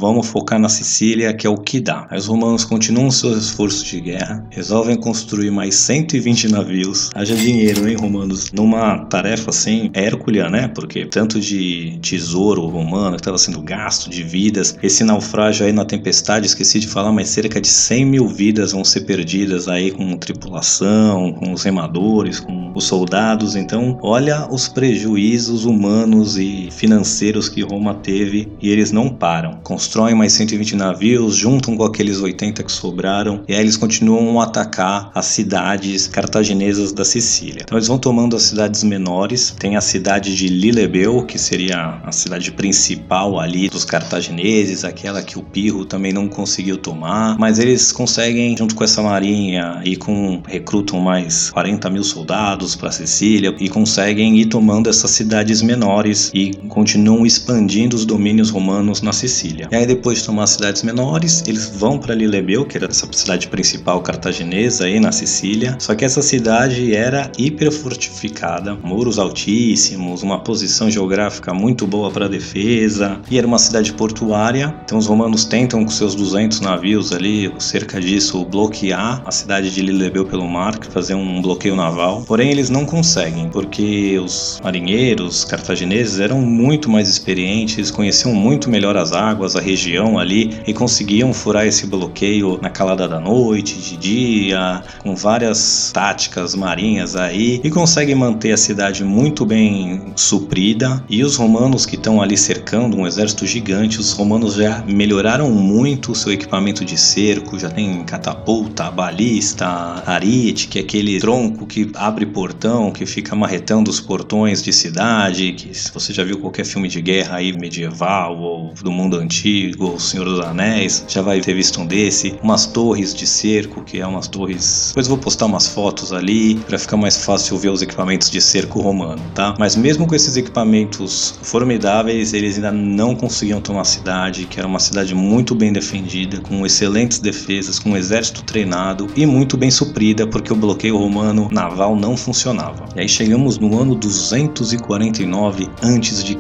Vamos 0.01 0.29
focar 0.29 0.59
na 0.59 0.71
Sicília, 0.71 1.35
que 1.35 1.47
é 1.47 1.51
o 1.51 1.59
que 1.59 1.79
dá. 1.79 2.09
Os 2.11 2.27
romanos 2.27 2.65
continuam 2.65 3.11
seus 3.11 3.37
esforços 3.37 3.85
de 3.85 4.01
guerra, 4.01 4.43
resolvem 4.49 4.97
construir 4.97 5.51
mais 5.51 5.75
120 5.75 6.49
navios. 6.49 7.11
Haja 7.15 7.37
dinheiro, 7.37 7.87
hein, 7.87 7.97
romanos? 8.01 8.51
Numa 8.51 9.05
tarefa 9.05 9.51
assim, 9.51 9.91
hérculia, 9.93 10.49
né? 10.49 10.69
Porque 10.69 11.05
tanto 11.05 11.39
de 11.39 11.99
tesouro 12.01 12.67
romano 12.67 13.17
que 13.17 13.21
estava 13.21 13.37
sendo 13.37 13.61
gasto, 13.61 14.09
de 14.09 14.23
vidas, 14.23 14.75
esse 14.83 15.05
naufrágio 15.05 15.67
aí 15.67 15.73
na 15.73 15.85
tempestade, 15.85 16.47
esqueci 16.47 16.81
de 16.81 16.89
falar, 16.89 17.13
mas 17.13 17.29
cerca 17.29 17.61
de 17.61 17.69
100 17.69 18.07
mil 18.07 18.27
vidas 18.27 18.73
vão 18.73 18.83
ser 18.83 19.03
perdidas 19.03 19.69
aí 19.69 19.91
com 19.91 20.17
tripulação, 20.17 21.35
com 21.35 21.53
os 21.53 21.63
remadores, 21.63 22.41
com 22.41 22.73
os 22.75 22.85
soldados. 22.85 23.55
Então, 23.55 23.99
olha 24.01 24.49
os 24.51 24.67
prejuízos 24.67 25.67
humanos 25.67 26.39
e 26.39 26.71
financeiros 26.71 27.51
que 27.51 27.61
Roma 27.61 27.93
teve 27.93 28.51
e 28.63 28.71
eles 28.71 28.91
não 28.93 29.11
param 29.11 29.61
constroem 29.91 30.15
mais 30.15 30.33
120 30.35 30.77
navios, 30.77 31.35
juntam 31.35 31.77
com 31.77 31.83
aqueles 31.83 32.21
80 32.21 32.63
que 32.63 32.71
sobraram, 32.71 33.43
e 33.49 33.55
aí 33.55 33.61
eles 33.61 33.77
continuam 33.77 34.41
a 34.41 34.45
atacar 34.45 35.11
as 35.13 35.27
cidades 35.27 36.07
cartaginesas 36.07 36.93
da 36.93 37.05
Sicília. 37.05 37.63
Então 37.65 37.77
eles 37.77 37.89
vão 37.89 37.99
tomando 37.99 38.37
as 38.37 38.43
cidades 38.43 38.85
menores, 38.85 39.53
tem 39.59 39.77
a 39.77 39.81
cidade 39.81 40.37
de 40.37 40.47
Lilebeu, 40.47 41.25
que 41.25 41.37
seria 41.41 42.01
a 42.05 42.13
cidade 42.13 42.53
principal 42.53 43.41
ali 43.41 43.69
dos 43.69 43.85
cartagineses, 43.85 44.85
aquela 44.85 45.25
que 45.25 45.37
o 45.37 45.43
Pirro 45.43 45.85
também 45.85 46.13
não 46.13 46.29
conseguiu 46.29 46.77
tomar, 46.77 47.37
mas 47.37 47.59
eles 47.59 47.91
conseguem, 47.91 48.57
junto 48.57 48.77
com 48.77 48.85
essa 48.85 49.03
marinha, 49.03 49.81
e 49.85 49.97
com 49.97 50.41
recrutam 50.47 51.01
mais 51.01 51.51
40 51.51 51.91
mil 51.91 52.05
soldados 52.05 52.77
para 52.77 52.93
Sicília 52.93 53.53
e 53.59 53.69
conseguem 53.69 54.39
ir 54.39 54.47
tomando 54.47 54.89
essas 54.89 55.11
cidades 55.11 55.63
menores 55.63 56.31
e 56.33 56.55
continuam 56.69 57.27
expandindo 57.27 57.97
os 57.97 58.05
domínios 58.05 58.51
romanos 58.51 59.03
na 59.03 59.13
Sicília. 59.13 59.67
E 59.69 59.80
aí 59.81 59.87
depois 59.87 60.19
de 60.19 60.25
tomar 60.25 60.47
cidades 60.47 60.83
menores, 60.83 61.43
eles 61.47 61.67
vão 61.67 61.99
para 61.99 62.15
Lilebeu, 62.15 62.67
que 62.67 62.77
era 62.77 62.87
essa 62.87 63.09
cidade 63.13 63.49
principal 63.49 64.01
cartaginesa 64.03 64.85
aí 64.85 65.01
na 65.01 65.11
Sicília. 65.11 65.77
Só 65.79 65.95
que 65.95 66.05
essa 66.05 66.23
cidade 66.23 66.95
era 66.95 67.31
hiper 67.39 67.73
fortificada, 67.73 68.75
muros 68.75 69.19
altíssimos, 69.19 70.23
uma 70.23 70.41
posição 70.41 70.91
geográfica 70.91 71.55
muito 71.55 71.87
boa 71.87 72.11
para 72.11 72.29
defesa, 72.29 73.19
e 73.31 73.39
era 73.39 73.47
uma 73.47 73.59
cidade 73.59 73.93
portuária. 73.93 74.75
Então 74.85 74.99
os 74.99 75.07
romanos 75.07 75.45
tentam 75.45 75.83
com 75.85 75.91
seus 75.91 76.15
200 76.15 76.61
navios 76.61 77.13
ali, 77.13 77.53
cerca 77.59 78.01
disso, 78.01 78.45
bloquear 78.45 79.23
a 79.25 79.31
cidade 79.31 79.71
de 79.71 79.81
Lilebeu 79.81 80.27
pelo 80.27 80.47
mar, 80.47 80.79
fazer 80.91 81.15
um 81.15 81.41
bloqueio 81.41 81.75
naval. 81.75 82.23
Porém 82.27 82.51
eles 82.51 82.69
não 82.69 82.85
conseguem, 82.85 83.49
porque 83.49 84.19
os 84.19 84.61
marinheiros 84.63 85.45
cartagineses 85.45 86.21
eram 86.21 86.41
muito 86.41 86.91
mais 86.91 87.09
experientes, 87.09 87.91
conheciam 87.91 88.35
muito 88.35 88.69
melhor 88.69 88.97
as 88.97 89.13
águas, 89.13 89.57
a 89.61 89.63
região 89.63 90.19
ali 90.19 90.59
e 90.67 90.73
conseguiam 90.73 91.33
furar 91.33 91.67
esse 91.67 91.87
bloqueio 91.87 92.59
na 92.61 92.71
calada 92.71 93.07
da 93.07 93.21
noite, 93.21 93.79
de 93.79 93.97
dia, 93.97 94.83
com 94.99 95.15
várias 95.15 95.91
táticas 95.93 96.55
marinhas 96.55 97.15
aí 97.15 97.61
e 97.63 97.71
conseguem 97.71 98.15
manter 98.15 98.53
a 98.53 98.57
cidade 98.57 99.05
muito 99.05 99.47
bem 99.47 100.13
suprida. 100.17 101.05
E 101.09 101.23
os 101.23 101.37
romanos 101.37 101.87
que 101.87 101.97
estão 101.97 102.21
ali 102.21 102.37
cercando 102.37 102.97
um 102.97 103.07
exército 103.07 103.47
gigante, 103.47 104.01
os 104.01 104.13
romanos 104.13 104.55
já 104.55 104.83
melhoraram 104.87 105.51
muito 105.51 106.13
o 106.13 106.15
seu 106.15 106.33
equipamento 106.33 106.85
de 106.85 106.97
cerco, 106.97 107.59
já 107.59 107.71
tem 107.71 108.03
catapulta, 108.05 108.91
balista, 108.91 110.03
ariete, 110.07 110.69
que 110.69 110.79
é 110.79 110.83
aquele 110.83 111.21
tronco 111.21 111.67
que 111.67 111.91
abre 111.95 112.25
portão, 112.27 112.91
que 112.91 113.05
fica 113.05 113.37
marretando 113.37 113.91
os 113.91 114.01
portões 114.01 114.63
de 114.63 114.73
cidade, 114.73 115.53
que 115.53 115.71
você 115.93 116.13
já 116.13 116.25
viu 116.25 116.39
qualquer 116.39 116.65
filme 116.65 116.89
de 116.89 117.01
guerra 117.03 117.37
aí 117.37 117.53
medieval 117.53 118.39
ou 118.39 118.73
do 118.75 118.91
mundo 118.91 119.17
antigo, 119.17 119.50
O 119.79 119.99
Senhor 119.99 120.25
dos 120.25 120.41
Anéis, 120.41 121.05
já 121.09 121.23
vai 121.23 121.41
ter 121.41 121.55
visto 121.55 121.81
um 121.81 121.87
desse, 121.87 122.35
umas 122.43 122.67
torres 122.67 123.15
de 123.15 123.27
cerco, 123.27 123.83
que 123.83 124.01
é 124.01 124.07
umas 124.07 124.29
torres. 124.29 124.87
Depois 124.89 125.09
vou 125.09 125.19
postar 125.19 125.47
umas 125.47 125.67
fotos 125.67 126.13
ali 126.13 126.55
para 126.55 126.79
ficar 126.79 126.97
mais 126.97 127.25
fácil 127.25 127.57
ver 127.59 127.71
os 127.71 127.83
equipamentos 127.83 128.31
de 128.31 128.41
cerco 128.41 128.81
romano, 128.81 129.23
tá? 129.35 129.55
Mas 129.59 129.77
mesmo 129.77 130.07
com 130.07 130.15
esses 130.15 130.37
equipamentos 130.37 131.39
formidáveis, 131.43 132.33
eles 132.33 132.57
ainda 132.57 132.73
não 132.73 133.15
conseguiam 133.15 133.61
tomar 133.61 133.83
a 133.83 133.85
cidade, 133.85 134.47
que 134.47 134.59
era 134.59 134.69
uma 134.69 134.79
cidade 134.79 135.15
muito 135.15 135.55
bem 135.55 135.73
defendida, 135.73 136.41
com 136.41 136.65
excelentes 136.65 137.19
defesas, 137.19 137.79
com 137.79 137.91
um 137.91 137.97
exército 137.97 138.43
treinado 138.45 139.09
e 139.17 139.27
muito 139.27 139.57
bem 139.57 139.71
suprida, 139.71 140.27
porque 140.27 140.53
o 140.53 140.57
bloqueio 140.57 140.97
romano 140.97 141.49
naval 141.51 141.97
não 141.97 142.17
funcionava. 142.17 142.87
E 142.95 143.01
aí 143.01 143.09
chegamos 143.09 143.59
no 143.59 143.81
ano 143.81 143.95
249 143.95 145.69
a.C., 145.83 146.37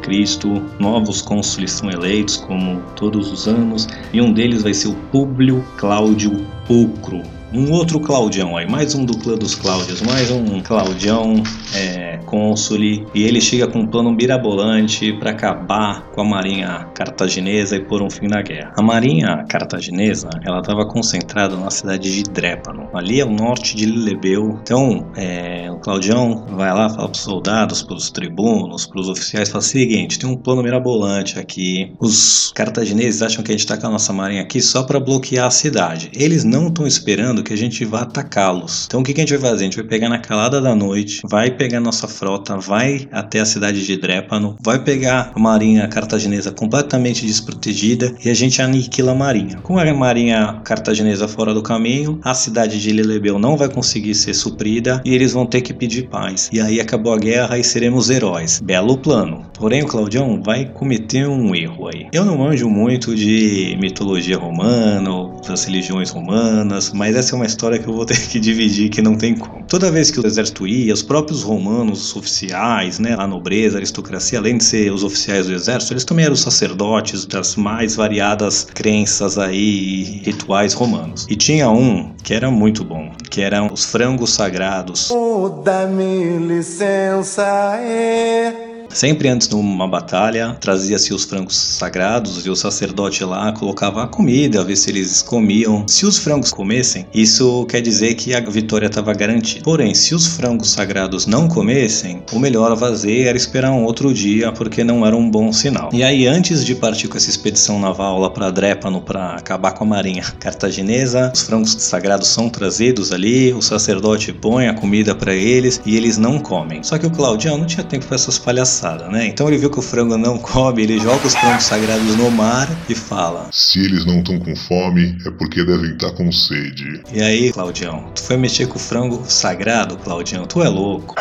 novos 0.79 1.23
cônsules 1.23 1.73
são 1.73 1.90
eleitos 1.90 2.37
como 2.37 2.81
todos 3.01 3.33
os 3.33 3.49
anos, 3.49 3.89
e 4.13 4.21
um 4.21 4.33
deles 4.33 4.63
vai 4.63 4.75
ser 4.75 4.89
o 4.89 4.95
Públio 5.11 5.65
Cláudio 5.79 6.47
Pulcro. 6.67 7.39
Um 7.53 7.73
outro 7.73 7.99
Claudião 7.99 8.57
aí, 8.57 8.71
mais 8.71 8.95
um 8.95 9.05
do 9.05 9.19
clã 9.19 9.37
dos 9.37 9.57
Cláudios, 9.57 10.01
mais 10.03 10.31
um 10.31 10.61
Claudião 10.61 11.43
é, 11.75 12.19
cônsule, 12.25 13.05
e 13.13 13.25
ele 13.25 13.41
chega 13.41 13.67
com 13.67 13.81
um 13.81 13.87
plano 13.89 14.13
mirabolante 14.13 15.13
para 15.15 15.33
acabar 15.33 16.09
com 16.13 16.21
a 16.21 16.25
marinha 16.25 16.87
cartaginesa 16.95 17.75
e 17.75 17.81
pôr 17.81 18.03
um 18.03 18.09
fim 18.09 18.29
na 18.29 18.41
guerra. 18.41 18.73
A 18.77 18.83
marinha 18.83 19.45
cartaginesa, 19.49 20.31
ela 20.47 20.61
estava 20.61 20.87
concentrada 20.87 21.57
na 21.57 21.71
cidade 21.73 22.15
de 22.15 22.23
Drépano, 22.23 22.89
ali 22.95 23.21
ao 23.21 23.29
norte 23.29 23.75
de 23.75 23.85
Lilebeu. 23.85 24.61
Então, 24.63 25.11
é, 25.17 25.69
o 25.73 25.79
Claudião 25.79 26.47
vai 26.51 26.73
lá, 26.73 26.89
fala 26.89 27.09
para 27.09 27.17
os 27.17 27.21
soldados, 27.21 27.83
para 27.83 27.97
os 27.97 28.13
tribunos, 28.13 28.87
para 28.87 29.01
os 29.01 29.09
oficiais, 29.09 29.49
fala 29.49 29.61
o 29.61 29.67
seguinte, 29.67 30.21
tem 30.21 30.31
um 30.31 30.37
plano 30.37 30.63
mirabolante 30.63 31.37
aqui. 31.37 31.97
Os 31.99 32.53
cartagineses 32.55 33.23
acham 33.23 33.43
que 33.43 33.51
a 33.51 33.55
gente 33.55 33.65
está 33.65 33.77
com 33.77 33.89
a 33.89 33.91
nossa 33.91 34.13
marinha 34.13 34.43
aqui 34.43 34.61
só 34.63 34.85
para 34.85 35.01
bloquear 35.01 35.49
a 35.49 35.51
cidade. 35.51 36.13
Eles 36.15 36.45
não 36.45 36.69
estão 36.69 36.87
esperando 36.87 37.39
que 37.42 37.53
a 37.53 37.57
gente 37.57 37.85
vá 37.85 38.03
atacá-los. 38.03 38.87
Então 38.87 39.00
o 39.00 39.05
que, 39.05 39.12
que 39.12 39.20
a 39.20 39.24
gente 39.24 39.37
vai 39.37 39.50
fazer? 39.50 39.62
A 39.62 39.64
gente 39.64 39.76
vai 39.76 39.87
pegar 39.87 40.09
na 40.09 40.18
calada 40.18 40.61
da 40.61 40.74
noite, 40.74 41.20
vai 41.29 41.50
pegar 41.50 41.81
nossa 41.81 42.09
frota, 42.09 42.57
vai 42.57 43.09
até 43.12 43.40
a 43.40 43.44
cidade 43.44 43.85
de 43.85 43.96
Drépano, 43.96 44.57
vai 44.62 44.83
pegar 44.83 45.33
a 45.35 45.38
marinha 45.38 45.87
cartaginesa 45.88 46.50
completamente 46.50 47.26
desprotegida 47.26 48.14
e 48.24 48.31
a 48.31 48.35
gente 48.35 48.62
aniquila 48.62 49.12
a 49.12 49.14
marinha. 49.14 49.59
Com 49.62 49.79
a 49.79 49.94
marinha 49.94 50.61
cartaginesa 50.64 51.26
fora 51.29 51.53
do 51.53 51.62
caminho, 51.62 52.20
a 52.24 52.35
cidade 52.35 52.81
de 52.81 52.92
Lilebeu 52.92 53.38
não 53.38 53.57
vai 53.57 53.68
conseguir 53.68 54.14
ser 54.14 54.35
suprida 54.35 55.00
e 55.05 55.14
eles 55.14 55.33
vão 55.33 55.46
ter 55.46 55.61
que 55.61 55.72
pedir 55.72 56.09
paz. 56.09 56.48
E 56.53 56.61
aí 56.61 56.81
acabou 56.81 57.12
a 57.12 57.18
guerra 57.18 57.59
e 57.59 57.64
seremos 57.64 58.11
heróis. 58.11 58.61
Belo 58.62 58.96
plano. 58.98 59.46
Porém, 59.59 59.83
o 59.83 59.87
Claudião 59.87 60.42
vai 60.42 60.64
cometer 60.66 61.26
um 61.26 61.55
erro 61.55 61.88
aí. 61.88 62.07
Eu 62.12 62.24
não 62.24 62.38
manjo 62.38 62.68
muito 62.68 63.14
de 63.14 63.76
mitologia 63.81 64.38
romana, 64.38 65.11
das 65.46 65.64
religiões 65.64 66.11
romanas, 66.11 66.92
mas 66.92 67.16
essa 67.16 67.30
é 67.33 67.37
uma 67.37 67.47
história 67.47 67.79
que 67.79 67.88
eu 67.88 67.95
vou 67.95 68.05
ter 68.07 68.19
que 68.29 68.38
dividir 68.38 68.88
que 68.90 69.03
não 69.03 69.16
tem 69.16 69.37
como. 69.37 69.64
Toda 69.64 69.90
vez 69.90 70.11
que 70.11 70.21
o 70.21 70.27
exército 70.27 70.66
ia, 70.66 70.93
os 70.93 71.03
próprios 71.03 71.43
romanos, 71.43 72.07
os 72.07 72.16
oficiais, 72.16 72.99
né, 72.99 73.14
a 73.19 73.27
nobreza, 73.27 73.77
a 73.77 73.79
aristocracia, 73.79 74.38
além 74.38 74.59
de 74.59 74.64
ser 74.64 74.93
os 74.93 75.05
oficiais 75.05 75.47
do 75.47 75.53
exército, 75.53 75.93
eles 75.93 76.05
também 76.05 76.25
eram 76.25 76.37
sacerdotes 76.37 77.25
das 77.27 77.57
mais 77.57 77.95
variadas 77.95 78.64
crenças 78.64 79.38
aí, 79.38 80.21
rituais 80.25 80.73
romanos. 80.73 81.27
E 81.29 81.37
tinha 81.37 81.71
um 81.71 82.12
que 82.23 82.35
era 82.35 82.51
muito 82.51 82.85
bom, 82.85 83.12
que 83.31 83.40
eram 83.40 83.71
os 83.73 83.85
frangos 83.85 84.31
sagrados. 84.31 85.11
Oh, 85.11 85.49
dá-me 85.64 86.38
licença, 86.38 87.77
é. 87.77 88.69
Sempre 88.92 89.29
antes 89.29 89.46
de 89.46 89.55
uma 89.55 89.87
batalha, 89.87 90.57
trazia-se 90.61 91.14
os 91.14 91.24
frangos 91.24 91.57
sagrados 91.57 92.44
e 92.44 92.50
o 92.50 92.57
sacerdote 92.57 93.24
lá 93.24 93.53
colocava 93.53 94.03
a 94.03 94.07
comida, 94.07 94.61
a 94.61 94.64
ver 94.64 94.76
se 94.76 94.90
eles 94.90 95.22
comiam. 95.22 95.87
Se 95.87 96.05
os 96.05 96.18
frangos 96.18 96.53
comessem, 96.53 97.07
isso 97.14 97.64
quer 97.66 97.81
dizer 97.81 98.14
que 98.14 98.35
a 98.35 98.40
vitória 98.40 98.87
estava 98.87 99.14
garantida. 99.14 99.62
Porém, 99.62 99.94
se 99.94 100.14
os 100.14 100.26
frangos 100.26 100.70
sagrados 100.70 101.24
não 101.24 101.46
comessem, 101.48 102.22
o 102.33 102.38
melhor 102.38 102.72
a 102.72 102.76
fazer 102.76 103.29
era 103.29 103.37
esperar 103.37 103.70
um 103.70 103.85
outro 103.85 104.12
dia, 104.12 104.50
porque 104.53 104.83
não 104.83 105.07
era 105.07 105.16
um 105.16 105.31
bom 105.31 105.53
sinal. 105.53 105.90
E 105.92 106.03
aí, 106.03 106.26
antes 106.26 106.64
de 106.64 106.74
partir 106.74 107.07
com 107.07 107.16
essa 107.16 107.31
expedição 107.31 107.79
naval 107.79 108.18
lá 108.18 108.29
para 108.29 108.50
Drépano 108.50 109.00
para 109.00 109.35
acabar 109.37 109.72
com 109.72 109.85
a 109.85 109.87
marinha 109.87 110.24
cartaginesa, 110.40 111.31
os 111.33 111.42
frangos 111.42 111.76
sagrados 111.79 112.29
são 112.29 112.48
trazidos 112.48 113.12
ali, 113.12 113.53
o 113.53 113.62
sacerdote 113.62 114.33
põe 114.33 114.66
a 114.66 114.74
comida 114.74 115.14
para 115.14 115.33
eles 115.33 115.81
e 115.87 115.96
eles 115.96 116.18
não 116.18 116.40
comem. 116.40 116.83
Só 116.83 116.98
que 116.98 117.07
o 117.07 117.11
Claudião 117.11 117.57
não 117.57 117.66
tinha 117.66 117.85
tempo 117.85 118.07
para 118.07 118.16
essas 118.16 118.38
palhaçadas, 118.38 118.80
né? 119.09 119.27
Então 119.27 119.49
ele 119.49 119.59
viu 119.59 119.71
que 119.71 119.79
o 119.79 119.83
frango 119.83 120.16
não 120.16 120.38
come, 120.38 120.83
ele 120.83 120.99
joga 120.99 121.27
os 121.27 121.35
frangos 121.35 121.64
sagrados 121.64 122.16
no 122.16 122.31
mar 122.31 122.69
e 122.88 122.95
fala: 122.95 123.49
Se 123.53 123.79
eles 123.79 124.05
não 124.05 124.21
estão 124.21 124.38
com 124.38 124.55
fome, 124.57 125.16
é 125.27 125.31
porque 125.31 125.64
devem 125.64 125.93
estar 125.93 126.12
com 126.12 126.31
sede. 126.33 127.03
E 127.12 127.21
aí, 127.21 127.53
Claudião, 127.53 128.11
tu 128.14 128.23
foi 128.23 128.37
mexer 128.37 128.66
com 128.66 128.77
o 128.77 128.81
frango 128.81 129.23
sagrado, 129.29 129.97
Claudião? 129.97 130.47
Tu 130.47 130.62
é 130.62 130.69
louco. 130.69 131.14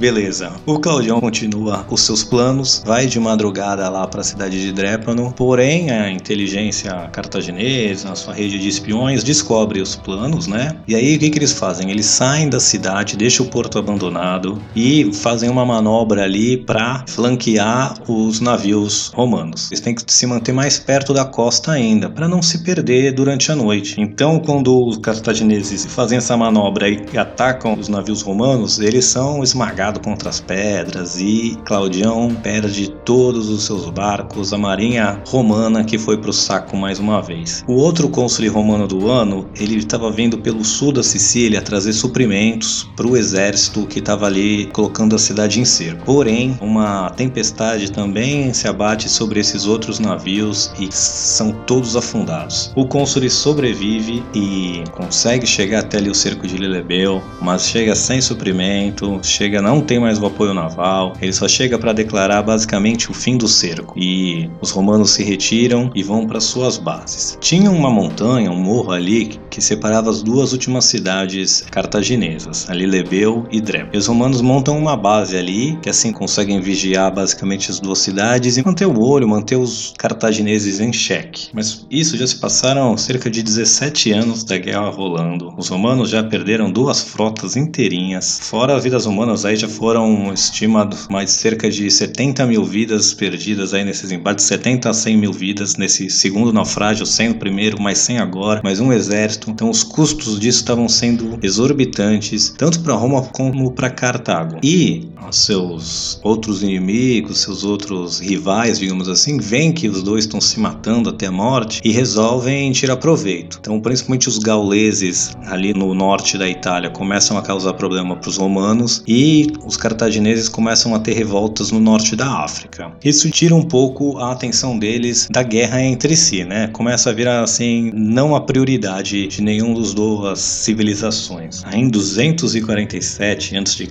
Beleza. 0.00 0.52
O 0.64 0.78
Claudião 0.78 1.20
continua 1.20 1.84
os 1.90 2.00
seus 2.00 2.24
planos, 2.24 2.82
vai 2.86 3.04
de 3.04 3.20
madrugada 3.20 3.86
lá 3.90 4.06
para 4.06 4.22
a 4.22 4.24
cidade 4.24 4.58
de 4.58 4.72
Drépano, 4.72 5.30
porém 5.36 5.90
a 5.90 6.10
inteligência 6.10 6.90
cartaginesa, 7.12 8.10
a 8.10 8.14
sua 8.14 8.32
rede 8.32 8.58
de 8.58 8.66
espiões, 8.66 9.22
descobre 9.22 9.78
os 9.78 9.96
planos, 9.96 10.46
né? 10.46 10.74
E 10.88 10.94
aí 10.94 11.16
o 11.16 11.18
que, 11.18 11.28
que 11.28 11.38
eles 11.38 11.52
fazem? 11.52 11.90
Eles 11.90 12.06
saem 12.06 12.48
da 12.48 12.58
cidade, 12.58 13.14
deixam 13.14 13.44
o 13.44 13.50
porto 13.50 13.78
abandonado 13.78 14.58
e 14.74 15.12
fazem 15.12 15.50
uma 15.50 15.66
manobra 15.66 16.24
ali 16.24 16.56
para 16.56 17.04
flanquear 17.06 17.92
os 18.08 18.40
navios 18.40 19.08
romanos. 19.08 19.70
Eles 19.70 19.80
têm 19.80 19.94
que 19.94 20.02
se 20.06 20.26
manter 20.26 20.52
mais 20.52 20.78
perto 20.78 21.12
da 21.12 21.26
costa 21.26 21.72
ainda, 21.72 22.08
para 22.08 22.26
não 22.26 22.40
se 22.40 22.64
perder 22.64 23.12
durante 23.12 23.52
a 23.52 23.54
noite. 23.54 24.00
Então, 24.00 24.38
quando 24.38 24.82
os 24.82 24.96
cartagineses 24.96 25.84
fazem 25.84 26.16
essa 26.16 26.34
manobra 26.38 26.88
e 26.88 27.18
atacam 27.18 27.78
os 27.78 27.88
navios 27.88 28.22
romanos, 28.22 28.80
eles 28.80 29.04
são 29.04 29.42
esmagados 29.42 29.89
contra 29.98 30.28
as 30.28 30.40
pedras 30.40 31.20
e 31.20 31.58
Claudião 31.64 32.34
perde 32.42 32.90
todos 33.04 33.48
os 33.48 33.64
seus 33.64 33.88
barcos, 33.90 34.52
a 34.52 34.58
marinha 34.58 35.20
romana 35.26 35.84
que 35.84 35.98
foi 35.98 36.18
pro 36.18 36.32
saco 36.32 36.76
mais 36.76 36.98
uma 36.98 37.20
vez. 37.20 37.64
O 37.66 37.74
outro 37.74 38.08
cônsul 38.08 38.50
romano 38.50 38.86
do 38.86 39.10
ano, 39.10 39.48
ele 39.58 39.76
estava 39.76 40.10
vindo 40.10 40.38
pelo 40.38 40.64
sul 40.64 40.92
da 40.92 41.02
Sicília 41.02 41.60
trazer 41.60 41.92
suprimentos 41.92 42.88
para 42.96 43.06
o 43.06 43.16
exército 43.16 43.86
que 43.86 43.98
estava 43.98 44.26
ali 44.26 44.66
colocando 44.66 45.16
a 45.16 45.18
cidade 45.18 45.60
em 45.60 45.64
cerco. 45.64 46.04
Porém, 46.04 46.56
uma 46.60 47.10
tempestade 47.10 47.90
também 47.90 48.52
se 48.52 48.68
abate 48.68 49.08
sobre 49.08 49.40
esses 49.40 49.66
outros 49.66 49.98
navios 49.98 50.72
e 50.78 50.88
são 50.90 51.52
todos 51.66 51.96
afundados. 51.96 52.72
O 52.76 52.86
cônsul 52.86 53.28
sobrevive 53.28 54.22
e 54.34 54.84
consegue 54.92 55.46
chegar 55.46 55.80
até 55.80 55.98
ali 55.98 56.10
o 56.10 56.14
cerco 56.14 56.46
de 56.46 56.56
Lilebeu, 56.56 57.22
mas 57.40 57.66
chega 57.66 57.94
sem 57.94 58.20
suprimento, 58.20 59.18
chega 59.22 59.60
não 59.60 59.79
tem 59.80 59.98
mais 59.98 60.18
o 60.18 60.26
apoio 60.26 60.54
naval, 60.54 61.14
ele 61.20 61.32
só 61.32 61.48
chega 61.48 61.78
para 61.78 61.92
declarar 61.92 62.42
basicamente 62.42 63.10
o 63.10 63.14
fim 63.14 63.36
do 63.36 63.48
cerco 63.48 63.98
e 63.98 64.50
os 64.60 64.70
romanos 64.70 65.10
se 65.10 65.22
retiram 65.22 65.90
e 65.94 66.02
vão 66.02 66.26
para 66.26 66.40
suas 66.40 66.76
bases. 66.76 67.38
Tinha 67.40 67.70
uma 67.70 67.90
montanha, 67.90 68.50
um 68.50 68.60
morro 68.60 68.92
ali 68.92 69.38
que 69.50 69.60
separava 69.60 70.10
as 70.10 70.22
duas 70.22 70.52
últimas 70.52 70.84
cidades 70.84 71.64
cartaginesas, 71.70 72.68
ali 72.70 72.86
Lebeu 72.86 73.46
e 73.50 73.60
Dreb. 73.60 73.88
E 73.92 73.98
os 73.98 74.06
romanos 74.06 74.40
montam 74.40 74.78
uma 74.78 74.96
base 74.96 75.36
ali 75.36 75.76
que 75.82 75.90
assim 75.90 76.12
conseguem 76.12 76.60
vigiar 76.60 77.12
basicamente 77.12 77.70
as 77.70 77.80
duas 77.80 77.98
cidades 77.98 78.56
e 78.56 78.64
manter 78.64 78.86
o 78.86 79.00
olho, 79.00 79.28
manter 79.28 79.56
os 79.56 79.92
cartagineses 79.98 80.80
em 80.80 80.92
xeque. 80.92 81.48
Mas 81.52 81.86
isso 81.90 82.16
já 82.16 82.26
se 82.26 82.36
passaram 82.36 82.96
cerca 82.96 83.30
de 83.30 83.42
17 83.42 84.12
anos 84.12 84.44
da 84.44 84.56
guerra 84.56 84.90
rolando. 84.90 85.52
Os 85.56 85.68
romanos 85.68 86.10
já 86.10 86.22
perderam 86.22 86.70
duas 86.70 87.02
frotas 87.02 87.56
inteirinhas, 87.56 88.40
fora 88.42 88.76
as 88.76 88.84
vidas 88.84 89.06
humanas 89.06 89.44
aí 89.44 89.56
já 89.56 89.68
foram 89.70 90.32
estimados 90.32 91.08
mais 91.08 91.30
cerca 91.30 91.70
de 91.70 91.90
70 91.90 92.46
mil 92.46 92.64
vidas 92.64 93.14
perdidas 93.14 93.72
aí 93.72 93.84
nesses 93.84 94.10
embates, 94.10 94.44
70 94.44 94.90
a 94.90 94.94
100 94.94 95.16
mil 95.16 95.32
vidas 95.32 95.76
nesse 95.76 96.10
segundo 96.10 96.52
naufrágio, 96.52 97.06
sem 97.06 97.30
o 97.30 97.34
primeiro, 97.36 97.80
mas 97.80 97.98
sem 97.98 98.18
agora, 98.18 98.60
mais 98.62 98.80
um 98.80 98.92
exército. 98.92 99.50
Então 99.50 99.70
os 99.70 99.82
custos 99.82 100.38
disso 100.38 100.58
estavam 100.58 100.88
sendo 100.88 101.38
exorbitantes, 101.42 102.54
tanto 102.56 102.80
para 102.80 102.94
Roma 102.94 103.22
como 103.22 103.72
para 103.72 103.88
Cartago. 103.90 104.58
E 104.62 105.08
seus 105.30 106.18
outros 106.22 106.62
inimigos, 106.62 107.40
seus 107.40 107.64
outros 107.64 108.18
rivais, 108.18 108.78
digamos 108.78 109.08
assim, 109.08 109.38
veem 109.38 109.72
que 109.72 109.88
os 109.88 110.02
dois 110.02 110.24
estão 110.24 110.40
se 110.40 110.58
matando 110.58 111.10
até 111.10 111.26
a 111.26 111.32
morte 111.32 111.80
e 111.84 111.92
resolvem 111.92 112.72
tirar 112.72 112.96
proveito. 112.96 113.58
Então, 113.60 113.80
principalmente 113.80 114.28
os 114.28 114.38
gauleses 114.38 115.36
ali 115.46 115.72
no 115.72 115.94
norte 115.94 116.36
da 116.36 116.48
Itália 116.48 116.90
começam 116.90 117.38
a 117.38 117.42
causar 117.42 117.74
problema 117.74 118.16
para 118.16 118.28
os 118.28 118.36
romanos 118.36 119.02
e 119.06 119.46
os 119.64 119.76
cartagineses 119.76 120.48
começam 120.48 120.94
a 120.94 120.98
ter 120.98 121.12
revoltas 121.12 121.70
no 121.70 121.80
norte 121.80 122.16
da 122.16 122.44
África. 122.44 122.92
Isso 123.04 123.30
tira 123.30 123.54
um 123.54 123.62
pouco 123.62 124.18
a 124.18 124.32
atenção 124.32 124.78
deles 124.78 125.28
da 125.30 125.42
guerra 125.42 125.82
entre 125.82 126.16
si, 126.16 126.44
né? 126.44 126.68
Começa 126.68 127.10
a 127.10 127.12
virar 127.12 127.42
assim 127.42 127.90
não 127.94 128.34
a 128.34 128.40
prioridade 128.40 129.26
de 129.26 129.42
nenhum 129.42 129.74
dos 129.74 129.94
duas 129.94 130.40
civilizações. 130.40 131.62
Em 131.72 131.88
247 131.88 133.56
a.C., 133.56 133.88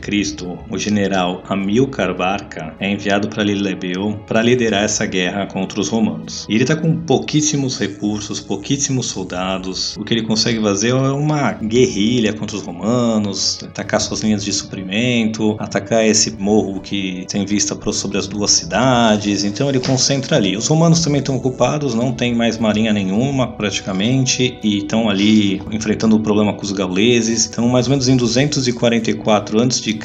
o 0.70 0.78
general 0.78 1.44
Amilcar 1.48 2.16
Barca 2.16 2.76
é 2.80 2.92
enviado 2.92 3.28
para 3.28 3.44
Lilebeu 3.44 4.20
para 4.28 4.42
liderar 4.42 4.84
essa 4.84 5.06
guerra 5.06 5.46
contra 5.48 5.80
os 5.80 5.90
romanos. 5.90 6.46
E 6.50 6.54
ele 6.54 6.64
está 6.64 6.76
com 6.76 6.96
pouquíssimos 6.96 7.78
recursos, 7.78 8.40
pouquíssimos 8.40 9.08
soldados. 9.08 9.96
O 9.98 10.04
que 10.04 10.14
ele 10.14 10.24
consegue 10.24 10.62
fazer 10.62 10.90
é 10.90 10.94
uma 10.94 11.54
guerrilha 11.54 12.34
contra 12.34 12.56
os 12.56 12.64
romanos, 12.64 13.60
atacar 13.64 14.00
suas 14.02 14.22
linhas 14.22 14.44
de 14.44 14.54
suprimento, 14.54 15.56
atacar 15.60 16.06
esse 16.06 16.32
morro 16.32 16.80
que 16.80 17.26
tem 17.30 17.46
vista 17.46 17.78
sobre 17.92 18.18
as 18.18 18.28
duas 18.28 18.52
cidades. 18.52 19.44
Então 19.44 19.68
ele 19.68 19.80
concentra 19.80 20.38
ali. 20.38 20.56
Os 20.56 20.68
romanos 20.68 21.02
também 21.02 21.20
estão 21.20 21.36
ocupados, 21.36 21.94
não 21.94 22.14
tem 22.14 22.34
mais 22.34 22.58
marinha 22.58 22.94
nenhuma 22.94 23.48
praticamente 23.48 24.58
e 24.64 24.78
estão 24.78 25.10
ali 25.10 25.62
enfrentando 25.72 26.16
o 26.16 26.20
problema 26.20 26.54
com 26.54 26.64
os 26.64 26.72
gauleses. 26.72 27.46
Então, 27.46 27.68
mais 27.68 27.88
ou 27.88 27.92
menos 27.92 28.08
em 28.08 28.16
244 28.16 29.62
a.C., 29.62 30.00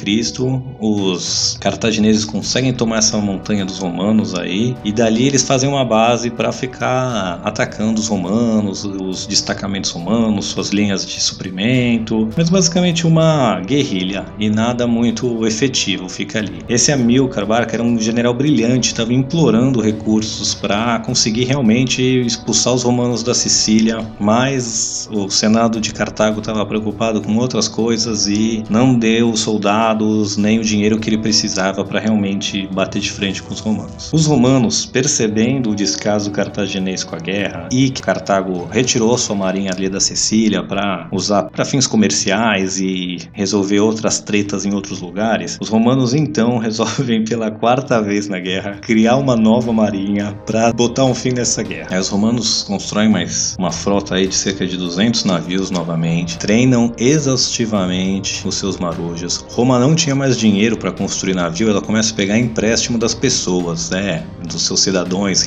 os 0.79 1.57
cartagineses 1.59 2.25
conseguem 2.25 2.73
tomar 2.73 2.97
essa 2.97 3.17
montanha 3.17 3.63
dos 3.63 3.79
romanos 3.79 4.35
aí 4.35 4.75
e 4.83 4.91
dali 4.91 5.27
eles 5.27 5.43
fazem 5.43 5.69
uma 5.69 5.85
base 5.85 6.29
para 6.29 6.51
ficar 6.51 7.39
atacando 7.43 7.99
os 7.99 8.07
romanos, 8.07 8.83
os 8.83 9.25
destacamentos 9.25 9.91
romanos, 9.91 10.45
suas 10.45 10.69
linhas 10.69 11.05
de 11.05 11.19
suprimento, 11.21 12.27
mas 12.35 12.49
basicamente 12.49 13.07
uma 13.07 13.61
guerrilha 13.61 14.25
e 14.39 14.49
nada 14.49 14.85
muito 14.87 15.34
efetivo 15.47 16.07
fica 16.07 16.39
ali. 16.39 16.59
Esse 16.69 16.91
Amilcar 16.91 17.45
Barca 17.45 17.75
era 17.75 17.83
um 17.83 17.99
general 17.99 18.33
brilhante, 18.33 18.89
estava 18.89 19.13
implorando 19.13 19.81
recursos 19.81 20.53
para 20.53 20.99
conseguir 20.99 21.45
realmente 21.45 22.01
expulsar 22.01 22.73
os 22.73 22.83
romanos 22.83 23.23
da 23.23 23.33
Sicília, 23.33 24.05
mas 24.19 25.09
o 25.11 25.29
Senado 25.29 25.81
de 25.81 25.93
Cartago 25.93 26.39
estava 26.39 26.65
preocupado 26.65 27.21
com 27.21 27.35
outras 27.37 27.67
coisas 27.67 28.27
e 28.27 28.63
não 28.69 28.97
deu 28.97 29.35
soldados 29.35 30.37
nem 30.37 30.59
o 30.59 30.63
dinheiro 30.63 30.99
que 30.99 31.09
ele 31.09 31.17
precisava 31.17 31.83
para 31.83 31.99
realmente 31.99 32.67
bater 32.67 33.01
de 33.01 33.11
frente 33.11 33.41
com 33.41 33.53
os 33.53 33.59
romanos. 33.59 34.11
Os 34.13 34.25
romanos, 34.25 34.85
percebendo 34.85 35.71
o 35.71 35.75
descaso 35.75 36.31
cartaginês 36.31 37.03
com 37.03 37.15
a 37.15 37.19
guerra 37.19 37.69
e 37.71 37.89
que 37.89 38.01
Cartago 38.01 38.67
retirou 38.71 39.17
sua 39.17 39.35
marinha 39.35 39.71
ali 39.71 39.89
da 39.89 39.99
Sicília 39.99 40.63
para 40.63 41.07
usar 41.11 41.43
para 41.43 41.65
fins 41.65 41.87
comerciais 41.87 42.79
e 42.79 43.17
resolver 43.33 43.79
outras 43.79 44.19
tretas 44.19 44.65
em 44.65 44.73
outros 44.73 44.99
lugares, 44.99 45.24
os 45.59 45.69
romanos 45.69 46.13
então 46.13 46.57
resolvem 46.59 47.23
pela 47.23 47.49
quarta 47.49 48.01
vez 48.01 48.27
na 48.27 48.39
guerra 48.39 48.75
criar 48.81 49.15
uma 49.17 49.35
nova 49.35 49.73
marinha 49.73 50.37
para 50.45 50.71
botar 50.71 51.05
um 51.05 51.15
fim 51.15 51.31
nessa 51.31 51.63
guerra. 51.63 51.87
Aí 51.91 51.99
os 51.99 52.09
romanos 52.09 52.63
constroem 52.63 53.09
mais 53.09 53.55
uma 53.57 53.71
frota 53.71 54.15
aí 54.15 54.27
de 54.27 54.35
cerca 54.35 54.65
de 54.67 54.77
200 54.77 55.23
navios 55.25 55.71
novamente, 55.71 56.37
treinam 56.37 56.93
exaustivamente 56.97 58.47
os 58.47 58.55
seus 58.55 58.77
marujos. 58.77 59.45
Roma 59.49 59.79
não 59.79 59.95
tinha 59.95 60.15
mais 60.15 60.37
dinheiro 60.37 60.77
para 60.77 60.91
construir 60.91 61.33
navio, 61.33 61.69
ela 61.69 61.81
começa 61.81 62.13
a 62.13 62.15
pegar 62.15 62.37
empréstimo 62.37 62.97
das 62.97 63.13
pessoas, 63.13 63.89
né, 63.89 64.23
dos 64.43 64.61
seus 64.61 64.81
cidadãos, 64.81 65.45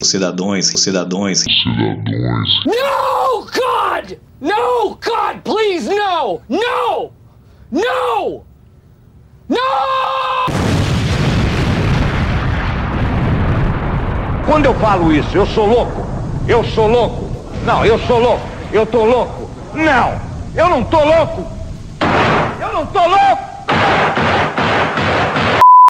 os 0.00 0.08
cidadãos, 0.08 0.72
os 0.72 0.82
cidadãos. 0.82 1.40
Cidadãos. 1.40 2.64
No, 2.66 3.46
God! 3.46 4.18
No, 4.40 4.90
God, 4.90 5.42
please, 5.42 5.88
no! 5.88 6.40
No! 6.48 7.10
No! 7.70 8.47
No! 9.48 9.56
Quando 14.46 14.66
eu 14.66 14.74
falo 14.74 15.12
isso, 15.12 15.36
eu 15.36 15.46
sou 15.46 15.66
louco. 15.66 16.06
Eu 16.46 16.64
sou 16.64 16.86
louco. 16.86 17.28
Não, 17.64 17.84
eu 17.84 17.98
sou 18.00 18.18
louco. 18.18 18.46
Eu 18.72 18.86
tô 18.86 19.04
louco? 19.04 19.50
Não! 19.74 20.18
Eu 20.54 20.68
não 20.68 20.82
tô 20.84 21.04
louco! 21.04 21.46
Eu 22.60 22.72
não 22.72 22.86
tô 22.86 23.00
louco! 23.06 23.48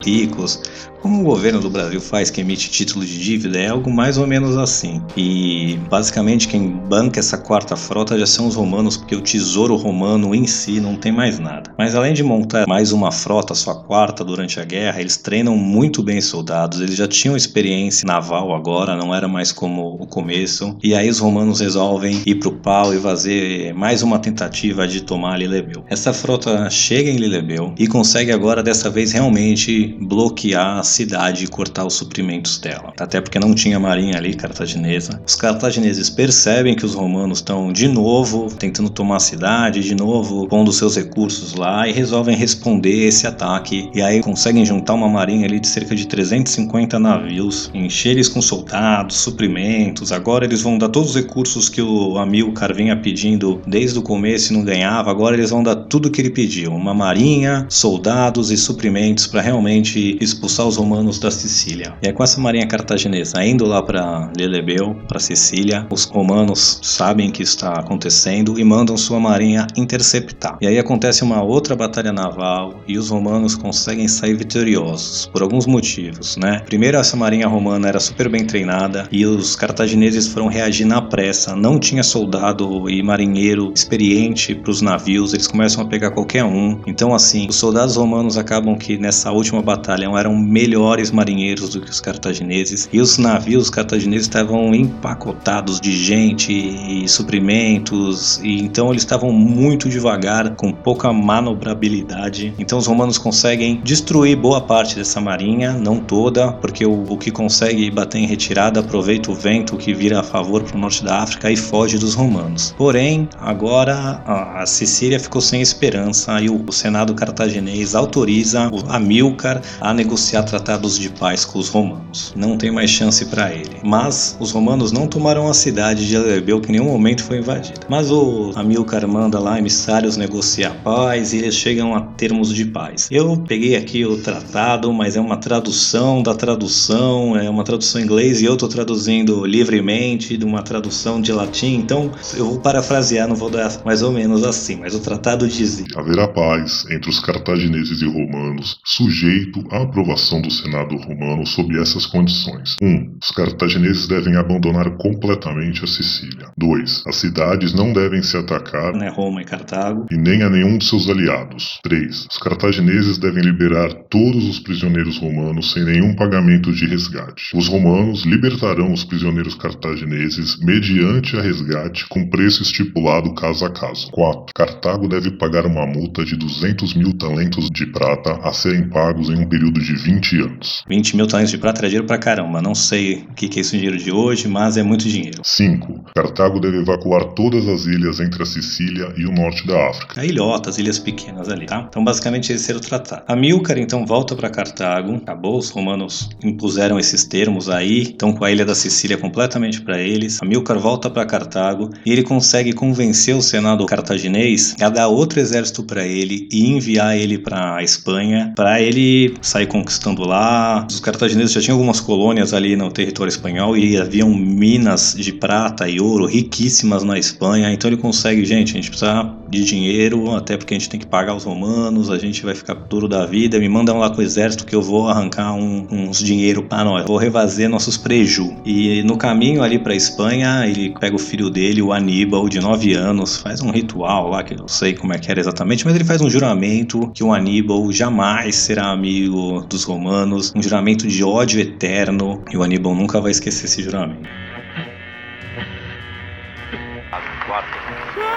ricos. 0.09 0.91
Como 1.01 1.21
o 1.21 1.25
governo 1.25 1.61
do 1.61 1.71
Brasil 1.71 2.01
faz 2.01 2.29
que 2.29 2.41
emite 2.41 2.71
título 2.71 3.05
de 3.05 3.19
dívida 3.19 3.59
é 3.59 3.69
algo 3.69 3.89
mais 3.89 4.19
ou 4.19 4.27
menos 4.27 4.57
assim. 4.57 5.01
E 5.17 5.79
basicamente 5.89 6.49
quem 6.49 6.69
banca 6.69 7.21
essa 7.21 7.39
quarta 7.39 7.77
frota 7.77 8.19
já 8.19 8.27
são 8.27 8.49
os 8.49 8.57
romanos, 8.57 8.97
porque 8.97 9.15
o 9.15 9.21
tesouro 9.21 9.77
romano 9.77 10.35
em 10.35 10.47
si 10.47 10.81
não 10.81 10.97
tem 10.97 11.13
mais 11.13 11.39
nada. 11.39 11.73
Mas 11.79 11.95
além 11.95 12.15
de 12.15 12.25
montar 12.25 12.67
mais 12.67 12.91
uma 12.91 13.13
frota, 13.13 13.55
sua 13.55 13.77
quarta 13.77 14.25
durante 14.25 14.59
a 14.59 14.65
guerra, 14.65 15.01
eles 15.01 15.17
treinam 15.17 15.57
muito 15.57 16.03
bem 16.03 16.21
soldados, 16.21 16.81
eles 16.81 16.97
já 16.97 17.07
tinham 17.07 17.37
experiência 17.37 18.05
naval 18.05 18.53
agora, 18.53 18.97
não 18.97 19.15
era 19.15 19.29
mais 19.29 19.53
como 19.53 19.97
o 20.01 20.07
começo. 20.07 20.77
E 20.83 20.95
aí 20.95 21.09
os 21.09 21.21
romanos 21.21 21.61
resolvem 21.61 22.23
ir 22.27 22.37
pro 22.37 22.53
pau 22.53 22.93
e 22.93 22.99
fazer 22.99 23.73
mais 23.73 24.03
uma 24.03 24.19
tentativa 24.19 24.87
de 24.89 25.03
tomar 25.03 25.39
Lilebeu. 25.39 25.85
Essa 25.89 26.13
frota 26.13 26.69
chega 26.71 27.09
em 27.09 27.17
Lilebeu 27.17 27.73
e 27.79 27.87
consegue 27.87 28.33
agora 28.33 28.63
dessa 28.65 28.91
vez 28.91 29.13
realmente 29.13 29.97
bloquear 30.01 30.83
cidade 30.89 31.45
e 31.45 31.49
cortar 31.49 31.85
os 31.85 31.95
suprimentos 31.95 32.59
dela. 32.59 32.93
Até 32.99 33.21
porque 33.21 33.39
não 33.39 33.55
tinha 33.55 33.79
marinha 33.79 34.17
ali 34.17 34.35
cartaginesa. 34.35 35.21
Os 35.27 35.35
cartagineses 35.35 36.11
percebem 36.11 36.75
que 36.75 36.85
os 36.85 36.95
romanos 36.95 37.39
estão 37.39 37.73
de 37.73 37.87
novo 37.87 38.49
tentando 38.59 38.91
tomar 38.91 39.17
a 39.17 39.21
cidade, 39.21 39.81
de 39.81 39.95
novo 39.95 40.49
pondo 40.49 40.73
seus 40.73 40.97
recursos 40.97 41.55
lá 41.55 41.87
e 41.87 41.93
resolvem 41.93 42.37
responder 42.37 43.07
esse 43.07 43.27
ataque. 43.27 43.91
E 43.95 44.03
aí 44.03 44.23
conseguem 44.23 44.65
juntar 44.65 44.95
uma 44.95 45.09
marinha 45.09 45.47
ali 45.47 45.61
de 45.61 45.69
cerca 45.69 45.95
de 45.95 46.07
350 46.07 46.99
navios, 46.99 47.71
encher 47.75 48.13
eles 48.13 48.29
com 48.29 48.41
soldados, 48.41 49.17
suprimentos. 49.17 50.13
Agora 50.13 50.45
eles 50.45 50.63
vão 50.63 50.79
dar 50.79 50.89
todos 50.89 51.11
os 51.11 51.17
recursos 51.17 51.69
que 51.69 51.83
o 51.83 52.17
Amilcar 52.19 52.75
vinha 52.75 52.97
pedindo 52.97 53.61
desde 53.67 53.99
o 53.99 54.03
começo 54.03 54.53
e 54.53 54.57
não 54.57 54.65
ganhava. 54.65 55.11
Agora 55.11 55.37
eles 55.37 55.51
vão 55.51 55.63
dar 55.63 55.77
tudo 55.77 56.11
que 56.11 56.21
ele 56.21 56.31
pediu: 56.31 56.73
uma 56.73 56.95
marinha, 56.95 57.67
soldados 57.69 58.51
e 58.51 58.57
suprimentos 58.57 59.27
para 59.27 59.41
realmente 59.41 60.17
expulsar 60.21 60.67
os 60.67 60.78
romanos 60.79 61.19
da 61.19 61.31
Sicília. 61.31 61.95
E 62.03 62.09
é 62.09 62.13
com 62.13 62.23
essa 62.23 62.41
marinha 62.41 62.67
cartaginesa 62.67 63.45
indo 63.45 63.67
lá 63.67 63.83
para 63.83 64.31
Lelebeu, 64.37 64.95
para 65.09 65.19
Sicília, 65.19 65.87
os 65.91 66.05
romanos 66.05 66.81
sabem 66.83 67.31
que 67.31 67.43
está 67.43 67.73
acontecendo 67.73 68.59
e 68.59 68.65
mandam 68.65 68.97
sua 68.97 69.19
marinha 69.19 69.67
interceptar. 69.77 70.57
E 70.61 70.67
aí 70.67 70.79
acontece 70.79 71.25
uma 71.25 71.43
outra 71.43 71.75
batalha 71.75 72.13
naval 72.13 72.81
e 72.87 72.97
os 72.97 73.11
romanos 73.11 73.57
conseguem 73.57 74.07
sair 74.07 74.35
vitoriosos 74.35 75.27
por 75.33 75.43
alguns 75.43 75.67
motivos, 75.67 76.37
né? 76.37 76.61
Primeiro 76.65 76.97
essa 76.97 77.17
marinha 77.17 77.49
romana 77.49 77.89
era 77.89 78.01
super 78.01 78.29
bem 78.29 78.47
treinada 78.47 79.09
e 79.11 79.27
os 79.27 79.57
cartagineses 79.57 80.29
foram 80.29 80.47
reagir 80.47 80.87
na 80.87 81.03
pressa, 81.03 81.57
não 81.57 81.79
tinha 81.79 82.03
soldado 82.03 82.89
e 82.89 83.03
marinheiro 83.03 83.73
experiente 83.75 84.55
para 84.55 84.71
os 84.71 84.81
navios, 84.81 85.35
eles 85.35 85.47
começam 85.47 85.83
a 85.83 85.87
pegar 85.87 86.13
qualquer 86.13 86.45
um. 86.45 86.81
Então 86.87 87.15
assim, 87.15 87.49
os 87.49 87.57
soldados 87.57 87.97
romanos 87.97 88.39
acabam 88.39 88.77
que 88.77 88.97
nessa 88.97 89.33
última 89.33 89.61
batalha 89.61 90.09
eram 90.19 90.37
melhores 90.37 90.68
marinheiros 91.13 91.71
do 91.71 91.81
que 91.81 91.91
os 91.91 92.01
cartagineses 92.01 92.89
e 92.93 93.01
os 93.01 93.19
navios 93.19 93.71
cartagineses 93.71 94.27
estavam 94.27 94.75
empacotados 94.75 95.81
de 95.81 95.97
gente 95.97 96.53
e 96.53 97.09
suprimentos 97.09 98.41
e 98.43 98.61
então 98.61 98.91
eles 98.91 99.03
estavam 99.03 99.33
muito 99.33 99.89
devagar, 99.89 100.55
com 100.55 100.73
pouca 100.73 101.13
manobrabilidade. 101.13 102.55
Então 102.59 102.79
os 102.79 102.87
romanos 102.87 103.19
conseguem 103.19 103.81
destruir 103.83 104.37
boa 104.37 104.61
parte 104.61 104.97
dessa 104.97 105.21
marinha, 105.21 105.73
não 105.73 105.99
toda, 105.99 106.53
porque 106.53 106.85
o, 106.85 107.05
o 107.09 107.17
que 107.17 107.31
consegue 107.31 107.91
bater 107.91 108.19
em 108.19 108.27
retirada 108.27 108.81
aproveita 108.81 109.31
o 109.31 109.35
vento 109.35 109.77
que 109.77 109.95
vira 109.95 110.21
a 110.21 110.23
favor 110.23 110.63
para 110.63 110.77
o 110.77 110.81
norte 110.81 111.05
da 111.05 111.19
África 111.19 111.51
e 111.51 111.57
foge 111.57 111.99
dos 111.99 112.15
romanos. 112.15 112.75
Porém, 112.77 113.29
agora 113.41 114.23
a, 114.27 114.67
Sicília 114.67 115.19
ficou 115.19 115.41
sem 115.41 115.61
esperança 115.61 116.41
e 116.41 116.49
o, 116.49 116.65
o 116.67 116.73
Senado 116.73 117.15
cartaginês 117.15 117.95
autoriza 117.95 118.69
o 118.69 118.91
Amilcar 118.91 119.63
a 119.81 119.93
negociar 119.93 120.43
tratados 120.59 120.99
de 120.99 121.09
paz 121.09 121.45
com 121.45 121.59
os 121.59 121.69
romanos. 121.69 122.33
Não 122.37 122.57
tem 122.57 122.71
mais 122.71 122.91
chance 122.91 123.25
para 123.27 123.53
ele. 123.53 123.77
Mas 123.85 124.37
os 124.41 124.51
romanos 124.51 124.91
não 124.91 125.07
tomaram 125.07 125.49
a 125.49 125.55
cidade 125.55 126.07
de 126.07 126.17
Alebeu 126.17 126.61
que 126.61 126.69
em 126.69 126.73
nenhum 126.73 126.87
momento 126.87 127.23
foi 127.23 127.39
invadida. 127.39 127.81
Mas 127.89 128.11
o 128.11 128.53
Amilcar 128.57 129.07
manda 129.07 129.39
lá 129.39 129.59
emissários 129.59 130.17
negociar 130.17 130.75
paz 130.83 131.33
e 131.33 131.39
eles 131.39 131.55
chegam 131.55 131.95
a 131.95 132.01
termos 132.01 132.53
de 132.53 132.65
paz. 132.65 133.09
Eu 133.11 133.37
peguei 133.37 133.77
aqui 133.77 134.05
o 134.05 134.17
tratado, 134.19 134.93
mas 134.93 135.17
é 135.17 135.21
uma 135.21 135.37
tradução 135.37 136.23
da 136.23 136.35
tradução, 136.35 137.37
é 137.37 137.49
uma 137.49 137.63
tradução 137.63 138.01
em 138.01 138.05
inglês 138.05 138.43
e 138.43 138.45
eu 138.45 138.55
estou 138.55 138.69
traduzindo 138.69 139.45
livremente 139.47 140.37
de 140.37 140.45
uma 140.45 140.63
tradução 140.63 141.21
de 141.21 141.33
latim, 141.33 141.77
então 141.77 142.11
eu 142.37 142.47
vou 142.47 142.61
parafrasear, 142.61 143.29
não 143.29 143.37
vou 143.37 143.51
dar 143.51 143.81
mais 143.85 144.03
ou 144.03 144.11
menos 144.11 144.43
assim, 144.45 144.77
mas 144.77 144.95
o 144.95 145.01
tratado 145.01 145.47
dizia: 145.47 145.87
Haverá 145.97 146.27
paz 146.29 146.85
entre 146.91 147.09
os 147.09 147.21
cartagineses 147.21 148.01
e 148.03 148.07
romanos, 148.07 148.81
sujeito 148.85 149.65
à 149.71 149.83
aprovação 149.83 150.41
do 150.41 150.48
Senado 150.51 150.97
romano 150.97 151.47
sob 151.47 151.79
essas 151.79 152.07
condições. 152.07 152.77
1. 152.81 152.87
Um, 152.87 153.17
os 153.23 153.31
cartagineses 153.31 154.07
devem 154.07 154.37
abandonar 154.37 154.91
completamente 154.97 155.85
a 155.85 155.87
Sicília. 155.87 156.51
2. 156.57 157.05
As 157.07 157.17
cidades 157.17 157.73
não 157.73 157.93
devem 157.93 158.23
se 158.23 158.37
atacar, 158.37 158.93
né, 158.95 159.09
Roma 159.09 159.43
e 159.43 159.45
Cartago, 159.45 160.07
e 160.11 160.17
nem 160.17 160.43
a 160.43 160.51
nenhum 160.51 160.79
de 160.79 160.85
seus 160.85 161.09
aliados. 161.09 161.79
3. 161.83 162.27
Os 162.31 162.39
cartagineses 162.39 163.19
devem 163.19 163.43
liberar 163.43 163.93
todos 164.11 164.49
os 164.49 164.59
prisioneiros 164.59 165.19
romanos 165.19 165.73
sem 165.73 165.85
nenhum 165.85 166.15
pagamento 166.15 166.73
de 166.73 166.87
resgate. 166.87 167.57
Os 167.57 167.69
romanos 167.69 168.25
libertarão 168.25 168.93
os 168.93 169.05
prisioneiros 169.05 169.55
cartagineses 169.55 170.59
mediante 170.61 171.37
a 171.37 171.43
resgate 171.43 172.07
com 172.09 172.29
preço 172.29 172.63
estipulado 172.63 173.35
caso 173.35 173.65
a 173.65 173.71
caso. 173.71 174.11
4. 174.11 174.53
Cartago 174.55 175.09
deve 175.09 175.31
pagar 175.33 175.67
uma 175.67 175.87
multa 175.87 176.25
de 176.25 176.37
200 176.37 176.95
mil 176.95 177.13
talentos 177.13 177.71
de 177.71 177.87
prata 177.87 178.39
a 178.43 178.53
serem 178.53 178.89
pagos 178.89 179.29
em 179.31 179.39
um 179.39 179.49
período 179.49 179.81
de 179.81 179.95
20 179.95 180.38
anos. 180.41 180.85
20 180.89 181.17
mil 181.17 181.27
talentos 181.27 181.51
de 181.51 181.59
prata 181.59 181.85
é 181.85 181.89
dinheiro 181.89 182.07
pra 182.07 182.19
caramba. 182.19 182.61
Não 182.63 182.75
sei 182.75 183.27
o 183.31 183.35
que, 183.35 183.49
que 183.49 183.59
é 183.59 183.63
isso 183.63 183.77
em 183.77 183.79
dinheiro 183.79 183.99
de 183.99 184.11
hoje, 184.11 184.49
mas 184.49 184.77
é 184.77 184.83
muito 184.83 185.09
dinheiro. 185.09 185.43
5. 185.43 186.05
Cartago 186.15 186.61
deve 186.61 186.79
evacuar 186.79 187.25
todas 187.35 187.67
as 187.69 187.87
ilhas 187.87 188.21
entre 188.21 188.43
a 188.43 188.47
Sicília 188.47 189.13
e 189.17 189.25
o 189.25 189.33
norte 189.33 189.67
da 189.67 189.91
África. 189.91 190.21
A 190.21 190.25
ilhotas, 190.25 190.79
ilhas 190.79 190.99
pequenas 190.99 191.49
ali, 191.49 191.67
tá? 191.67 191.87
Então, 191.89 192.03
basicamente, 192.05 192.53
esse 192.53 192.71
era 192.71 192.79
o 192.79 192.81
tratado. 192.81 193.23
Amilcar, 193.29 193.79
então, 193.79 194.05
volta 194.05 194.35
para 194.35 194.51
Cartago. 194.51 195.17
Acabou, 195.17 195.59
os 195.59 195.71
romanos 195.71 196.31
impuseram 196.43 196.99
esses 196.99 197.25
termos 197.25 197.69
aí. 197.69 198.03
Então, 198.03 198.33
com 198.33 198.45
a 198.45 198.51
ilha 198.51 198.65
da 198.65 198.75
Sicília 198.75 199.17
completamente 199.17 199.81
para 199.81 200.01
eles. 200.01 200.43
Amilcar 200.43 200.79
volta 200.79 201.11
para 201.11 201.25
Cartago 201.27 201.91
e 202.05 202.13
ele 202.13 202.23
consegue 202.23 202.73
convencer 202.73 203.35
o 203.35 203.43
Senado 203.43 203.87
cartaginês 203.87 204.77
a 204.81 204.89
dar 204.89 205.09
outro 205.09 205.41
exército 205.41 205.83
para 205.83 206.07
ele 206.07 206.49
e 206.53 206.67
enviar 206.67 207.17
ele 207.17 207.39
para 207.39 207.83
Espanha 207.83 208.53
para 208.55 208.81
ele 208.81 209.35
sair 209.41 209.67
conquistando 209.67 210.25
lá. 210.29 210.87
Os 210.89 211.01
cartagineses 211.01 211.53
já 211.53 211.61
tinham 211.61 211.77
algumas 211.77 212.01
colônias 212.01 212.55
ali 212.55 212.77
no 212.77 212.91
território 212.91 213.31
espanhol 213.31 213.77
e 213.77 213.97
haviam 213.97 214.33
minas 214.33 215.15
de 215.19 215.33
prata 215.33 215.89
e 215.89 216.01
ouro 216.01 216.27
riquíssimas 216.27 217.03
na 217.03 217.19
Espanha. 217.19 217.73
Então 217.73 217.91
ele 217.91 217.97
consegue, 217.97 218.45
gente, 218.45 218.73
a 218.73 218.75
gente 218.75 218.91
precisa 218.91 219.35
de 219.49 219.65
dinheiro, 219.65 220.35
até 220.35 220.57
porque 220.57 220.75
a 220.75 220.79
gente 220.79 220.89
tem 220.89 221.01
que 221.01 221.07
pagar 221.07 221.35
os 221.35 221.45
romanos, 221.45 222.11
a 222.11 222.19
gente 222.19 222.45
vai 222.45 222.55
ficar 222.55 222.75
duro 222.75 223.09
da 223.09 223.25
vida. 223.25 223.59
Me 223.59 223.69
mandam 223.69 223.99
lá 223.99 224.11
com 224.11 224.21
o 224.21 224.23
exército 224.23 224.67
que 224.67 224.75
eu 224.75 224.83
vou 224.83 225.09
arrancar 225.09 225.55
um, 225.55 225.87
uns 225.91 226.19
dinheiro 226.19 226.63
para 226.63 226.85
nós, 226.85 227.07
vou 227.07 227.17
refazer 227.17 227.69
nossos 227.69 227.97
preju. 227.97 228.55
E 228.65 229.03
no 229.03 229.17
caminho 229.17 229.63
ali 229.63 229.79
para 229.79 229.95
Espanha, 229.95 230.67
ele 230.67 230.95
pega 231.01 231.17
o 231.17 231.19
filho 231.19 231.49
dele, 231.49 231.81
o 231.81 231.93
Aníbal, 231.93 232.49
de 232.49 232.61
9 232.61 232.95
anos, 232.95 233.39
faz 233.39 233.63
um 233.63 233.71
ritual 233.71 234.29
lá 234.29 234.43
que 234.43 234.55
eu 234.55 234.59
não 234.59 234.69
sei 234.69 234.95
como 234.95 235.13
é 235.13 235.19
que 235.19 235.31
era 235.31 235.41
exatamente, 235.41 235.85
mas 235.85 235.95
ele 235.95 236.05
faz 236.05 236.21
um 236.21 236.29
juramento 236.29 237.11
que 237.15 237.25
o 237.25 237.33
Aníbal 237.33 237.91
jamais 237.91 238.57
será 238.57 238.91
amigo 238.91 239.65
dos 239.69 239.85
romanos, 239.85 240.18
um 240.25 240.63
juramento 240.63 241.07
de 241.07 241.25
ódio 241.25 241.61
eterno, 241.61 242.43
e 242.51 242.57
o 242.57 242.63
Aníbal 242.63 242.95
nunca 242.95 243.21
vai 243.21 243.31
esquecer 243.31 243.67
esse 243.67 243.83
juramento. 243.83 244.29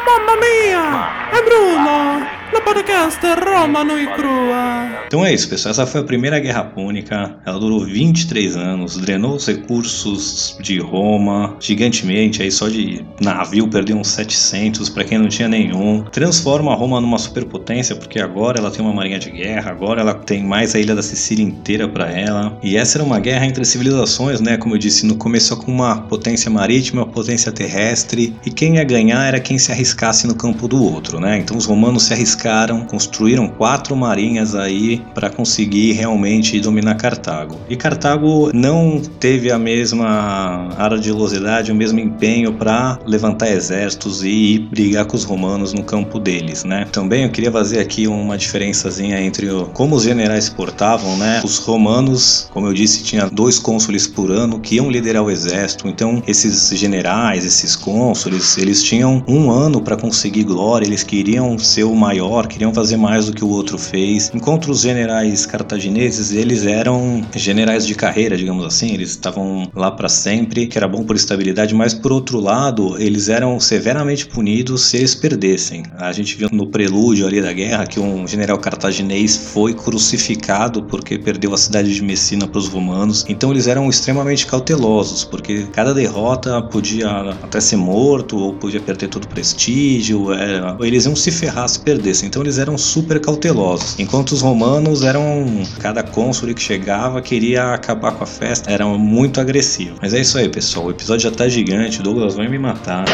Mamma 0.05 0.35
mia! 0.37 1.31
È 1.31 1.43
Bruno! 1.43 2.40
La 2.53 2.59
podcast 2.59 3.19
romano 3.45 3.97
e 3.97 4.07
crua! 4.07 5.05
Então 5.07 5.25
é 5.25 5.33
isso, 5.33 5.47
pessoal. 5.47 5.71
Essa 5.71 5.85
foi 5.85 6.01
a 6.01 6.03
primeira 6.03 6.37
Guerra 6.37 6.65
Púnica. 6.65 7.37
Ela 7.45 7.57
durou 7.57 7.85
23 7.85 8.57
anos, 8.57 8.97
drenou 8.97 9.35
os 9.35 9.47
recursos 9.47 10.57
de 10.59 10.77
Roma 10.77 11.55
gigantemente. 11.61 12.41
Aí 12.41 12.51
só 12.51 12.67
de 12.67 13.05
navio 13.21 13.69
perdeu 13.69 13.95
uns 13.95 14.09
700 14.09 14.89
para 14.89 15.05
quem 15.05 15.17
não 15.17 15.29
tinha 15.29 15.47
nenhum. 15.47 16.03
Transforma 16.11 16.75
Roma 16.75 16.99
numa 16.99 17.17
superpotência, 17.17 17.95
porque 17.95 18.19
agora 18.19 18.59
ela 18.59 18.69
tem 18.69 18.83
uma 18.83 18.93
marinha 18.93 19.17
de 19.17 19.31
guerra, 19.31 19.71
agora 19.71 20.01
ela 20.01 20.13
tem 20.13 20.43
mais 20.43 20.75
a 20.75 20.79
ilha 20.79 20.93
da 20.93 21.01
Sicília 21.01 21.45
inteira 21.45 21.87
para 21.87 22.11
ela. 22.11 22.57
E 22.61 22.75
essa 22.75 22.97
era 22.97 23.05
uma 23.05 23.19
guerra 23.19 23.45
entre 23.45 23.63
civilizações, 23.63 24.41
né? 24.41 24.57
Como 24.57 24.75
eu 24.75 24.79
disse, 24.79 25.05
no 25.05 25.15
começo 25.15 25.55
com 25.55 25.71
uma 25.71 26.01
potência 26.01 26.51
marítima, 26.51 27.03
uma 27.03 27.11
potência 27.11 27.49
terrestre. 27.49 28.35
E 28.45 28.51
quem 28.51 28.75
ia 28.75 28.83
ganhar 28.83 29.25
era 29.25 29.39
quem 29.39 29.57
se 29.57 29.71
arriscasse 29.71 30.27
no 30.27 30.35
campo 30.35 30.67
do 30.67 30.83
outro, 30.83 31.17
né? 31.17 31.37
Então 31.37 31.55
os 31.55 31.65
romanos 31.65 32.03
se 32.03 32.13
arriscaram 32.13 32.40
arriscaram, 32.41 32.85
construíram 32.85 33.47
quatro 33.47 33.95
marinhas 33.95 34.55
aí 34.55 35.01
para 35.13 35.29
conseguir 35.29 35.93
realmente 35.93 36.59
dominar 36.59 36.95
Cartago. 36.95 37.57
E 37.69 37.75
Cartago 37.75 38.51
não 38.53 39.01
teve 39.19 39.51
a 39.51 39.59
mesma 39.59 40.69
ardilosidade, 40.77 41.71
o 41.71 41.75
mesmo 41.75 41.99
empenho 41.99 42.53
para 42.53 42.99
levantar 43.05 43.49
exércitos 43.49 44.23
e 44.23 44.67
brigar 44.71 45.05
com 45.05 45.15
os 45.15 45.23
romanos 45.23 45.73
no 45.73 45.83
campo 45.83 46.19
deles, 46.19 46.63
né? 46.63 46.87
Também 46.91 47.23
eu 47.23 47.29
queria 47.29 47.51
fazer 47.51 47.79
aqui 47.79 48.07
uma 48.07 48.37
diferençazinha 48.37 49.21
entre 49.21 49.49
o, 49.49 49.65
como 49.67 49.95
os 49.95 50.03
generais 50.03 50.49
portavam, 50.49 51.17
né? 51.17 51.41
Os 51.43 51.57
romanos, 51.59 52.47
como 52.51 52.67
eu 52.67 52.73
disse, 52.73 53.03
tinha 53.03 53.27
dois 53.27 53.59
cônsules 53.59 54.07
por 54.07 54.31
ano 54.31 54.59
que 54.59 54.75
iam 54.75 54.89
liderar 54.89 55.23
o 55.23 55.29
exército. 55.29 55.87
Então, 55.87 56.21
esses 56.27 56.69
generais, 56.69 57.45
esses 57.45 57.75
cônsules, 57.75 58.57
eles 58.57 58.83
tinham 58.83 59.23
um 59.27 59.51
ano 59.51 59.81
para 59.81 59.95
conseguir 59.95 60.43
glória, 60.43 60.85
eles 60.85 61.03
queriam 61.03 61.57
ser 61.57 61.83
o 61.83 61.95
maior, 61.95 62.30
queriam 62.47 62.73
fazer 62.73 62.97
mais 62.97 63.25
do 63.25 63.33
que 63.33 63.43
o 63.43 63.49
outro 63.49 63.77
fez. 63.77 64.31
Enquanto 64.33 64.71
os 64.71 64.81
generais 64.81 65.45
cartagineses, 65.45 66.31
eles 66.31 66.65
eram 66.65 67.25
generais 67.35 67.85
de 67.85 67.95
carreira, 67.95 68.37
digamos 68.37 68.65
assim, 68.65 68.93
eles 68.93 69.09
estavam 69.09 69.69
lá 69.75 69.91
para 69.91 70.09
sempre, 70.09 70.67
que 70.67 70.77
era 70.77 70.87
bom 70.87 71.03
por 71.03 71.15
estabilidade, 71.15 71.73
mas 71.73 71.93
por 71.93 72.11
outro 72.11 72.39
lado, 72.39 72.97
eles 73.01 73.29
eram 73.29 73.59
severamente 73.59 74.25
punidos 74.25 74.83
se 74.83 74.97
eles 74.97 75.15
perdessem. 75.15 75.83
A 75.97 76.11
gente 76.11 76.35
viu 76.35 76.49
no 76.51 76.67
prelúdio 76.67 77.27
ali 77.27 77.41
da 77.41 77.53
guerra 77.53 77.85
que 77.85 77.99
um 77.99 78.27
general 78.27 78.57
cartaginês 78.57 79.35
foi 79.35 79.73
crucificado 79.73 80.83
porque 80.83 81.17
perdeu 81.17 81.53
a 81.53 81.57
cidade 81.57 81.93
de 81.93 82.01
Messina 82.03 82.47
para 82.47 82.59
os 82.59 82.67
romanos. 82.67 83.25
Então 83.27 83.51
eles 83.51 83.67
eram 83.67 83.89
extremamente 83.89 84.45
cautelosos, 84.45 85.23
porque 85.23 85.65
cada 85.71 85.93
derrota 85.93 86.61
podia 86.61 87.09
até 87.43 87.59
ser 87.59 87.77
morto 87.77 88.37
ou 88.37 88.53
podia 88.53 88.79
perder 88.79 89.07
todo 89.07 89.25
o 89.25 89.27
prestígio. 89.27 90.31
Era... 90.33 90.77
Eles 90.81 91.05
iam 91.05 91.15
se 91.15 91.31
ferrar 91.31 91.67
se 91.67 91.79
perdessem. 91.79 92.20
Então 92.23 92.41
eles 92.41 92.57
eram 92.57 92.77
super 92.77 93.19
cautelosos. 93.19 93.99
Enquanto 93.99 94.31
os 94.31 94.41
romanos 94.41 95.03
eram 95.03 95.63
cada 95.79 96.03
cônsul 96.03 96.53
que 96.53 96.61
chegava 96.61 97.21
queria 97.21 97.73
acabar 97.73 98.11
com 98.13 98.23
a 98.23 98.27
festa, 98.27 98.71
eram 98.71 98.97
muito 98.97 99.39
agressivos. 99.39 99.99
Mas 100.01 100.13
é 100.13 100.21
isso 100.21 100.37
aí, 100.37 100.49
pessoal. 100.49 100.85
O 100.87 100.91
episódio 100.91 101.29
já 101.29 101.31
tá 101.31 101.47
gigante. 101.47 101.99
O 101.99 102.03
Douglas 102.03 102.35
vai 102.35 102.47
me 102.47 102.57
matar. 102.57 103.05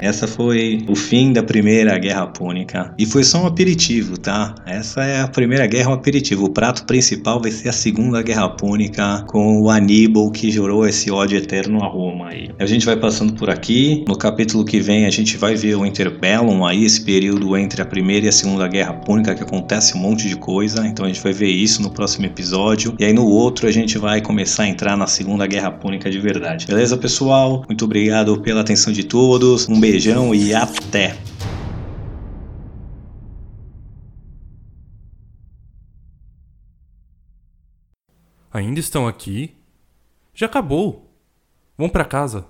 Essa 0.00 0.26
foi 0.26 0.84
o 0.88 0.96
fim 0.96 1.32
da 1.32 1.42
primeira 1.42 1.98
guerra 1.98 2.26
púnica. 2.26 2.94
E 2.98 3.04
foi 3.04 3.22
só 3.22 3.42
um 3.42 3.46
aperitivo, 3.46 4.16
tá? 4.18 4.54
Essa 4.66 5.04
é 5.04 5.20
a 5.20 5.28
primeira 5.28 5.66
guerra, 5.66 5.90
um 5.90 5.94
aperitivo. 5.94 6.46
O 6.46 6.50
prato 6.50 6.84
principal 6.84 7.40
vai 7.40 7.50
ser 7.50 7.68
a 7.68 7.72
segunda 7.72 8.22
guerra 8.22 8.48
púnica 8.48 9.24
com 9.28 9.60
o 9.60 9.70
Aníbal 9.70 10.30
que 10.30 10.50
jurou 10.50 10.86
esse 10.86 11.10
ódio 11.10 11.36
eterno 11.36 11.82
a 11.84 11.86
Roma 11.86 12.28
aí. 12.28 12.50
A 12.58 12.66
gente 12.66 12.86
vai 12.86 12.96
passando 12.96 13.34
por 13.34 13.50
aqui. 13.50 14.04
No 14.08 14.16
capítulo 14.16 14.64
que 14.64 14.80
vem 14.80 15.04
a 15.04 15.10
gente 15.10 15.36
vai 15.36 15.54
ver 15.54 15.76
o 15.76 15.84
Interbellum 15.84 16.64
aí, 16.64 16.84
esse 16.84 17.02
período 17.02 17.56
entre 17.56 17.82
a 17.82 17.84
primeira 17.84 18.26
e 18.26 18.28
a 18.28 18.32
segunda 18.32 18.66
guerra 18.68 18.94
púnica 18.94 19.34
que 19.34 19.42
acontece 19.42 19.96
um 19.96 20.00
monte 20.00 20.28
de 20.28 20.36
coisa. 20.36 20.86
Então 20.86 21.04
a 21.04 21.08
gente 21.08 21.22
vai 21.22 21.32
ver 21.32 21.50
isso 21.50 21.82
no 21.82 21.90
próximo 21.90 22.24
episódio. 22.24 22.94
E 22.98 23.04
aí 23.04 23.12
no 23.12 23.26
outro 23.26 23.68
a 23.68 23.70
gente 23.70 23.98
vai 23.98 24.20
começar 24.20 24.62
a 24.62 24.68
entrar 24.68 24.96
na 24.96 25.06
segunda 25.06 25.46
guerra 25.46 25.70
púnica 25.70 26.10
de 26.10 26.18
verdade. 26.18 26.66
Beleza, 26.66 26.96
pessoal? 26.96 27.64
Muito 27.68 27.84
obrigado 27.84 28.40
pela 28.40 28.62
atenção 28.62 28.92
de 28.92 29.04
todos. 29.04 29.68
Um 29.68 29.78
beijo 29.78 29.89
beijão 29.90 30.32
e 30.32 30.54
até! 30.54 31.18
Ainda 38.52 38.78
estão 38.78 39.08
aqui? 39.08 39.56
Já 40.32 40.46
acabou. 40.46 41.12
Vão 41.76 41.88
para 41.88 42.04
casa. 42.04 42.46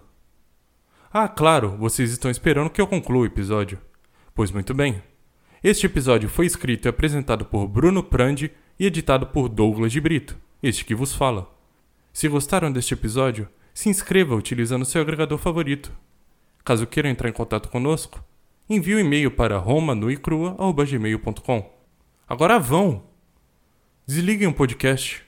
Ah, 1.10 1.28
claro, 1.28 1.78
vocês 1.78 2.10
estão 2.10 2.30
esperando 2.30 2.68
que 2.68 2.80
eu 2.80 2.86
conclua 2.86 3.22
o 3.22 3.26
episódio. 3.26 3.78
Pois 4.34 4.50
muito 4.50 4.74
bem. 4.74 5.02
Este 5.64 5.86
episódio 5.86 6.28
foi 6.28 6.44
escrito 6.44 6.86
e 6.86 6.90
apresentado 6.90 7.46
por 7.46 7.66
Bruno 7.66 8.02
Prandi 8.02 8.52
e 8.78 8.84
editado 8.84 9.26
por 9.26 9.48
Douglas 9.48 9.92
de 9.92 10.00
Brito, 10.00 10.36
este 10.62 10.84
que 10.84 10.94
vos 10.94 11.14
fala. 11.14 11.50
Se 12.12 12.28
gostaram 12.28 12.70
deste 12.70 12.92
episódio, 12.92 13.48
se 13.72 13.88
inscreva 13.88 14.34
utilizando 14.34 14.84
seu 14.84 15.00
agregador 15.00 15.38
favorito. 15.38 15.90
Caso 16.64 16.86
queira 16.86 17.08
entrar 17.08 17.28
em 17.28 17.32
contato 17.32 17.68
conosco, 17.68 18.24
envie 18.68 18.94
o 18.94 18.98
um 18.98 19.00
e-mail 19.00 19.30
para 19.30 19.58
romanuicrua.gmail.com. 19.58 21.70
Agora 22.28 22.58
vão! 22.58 23.04
Desliguem 24.06 24.48
o 24.48 24.52
podcast 24.52 25.24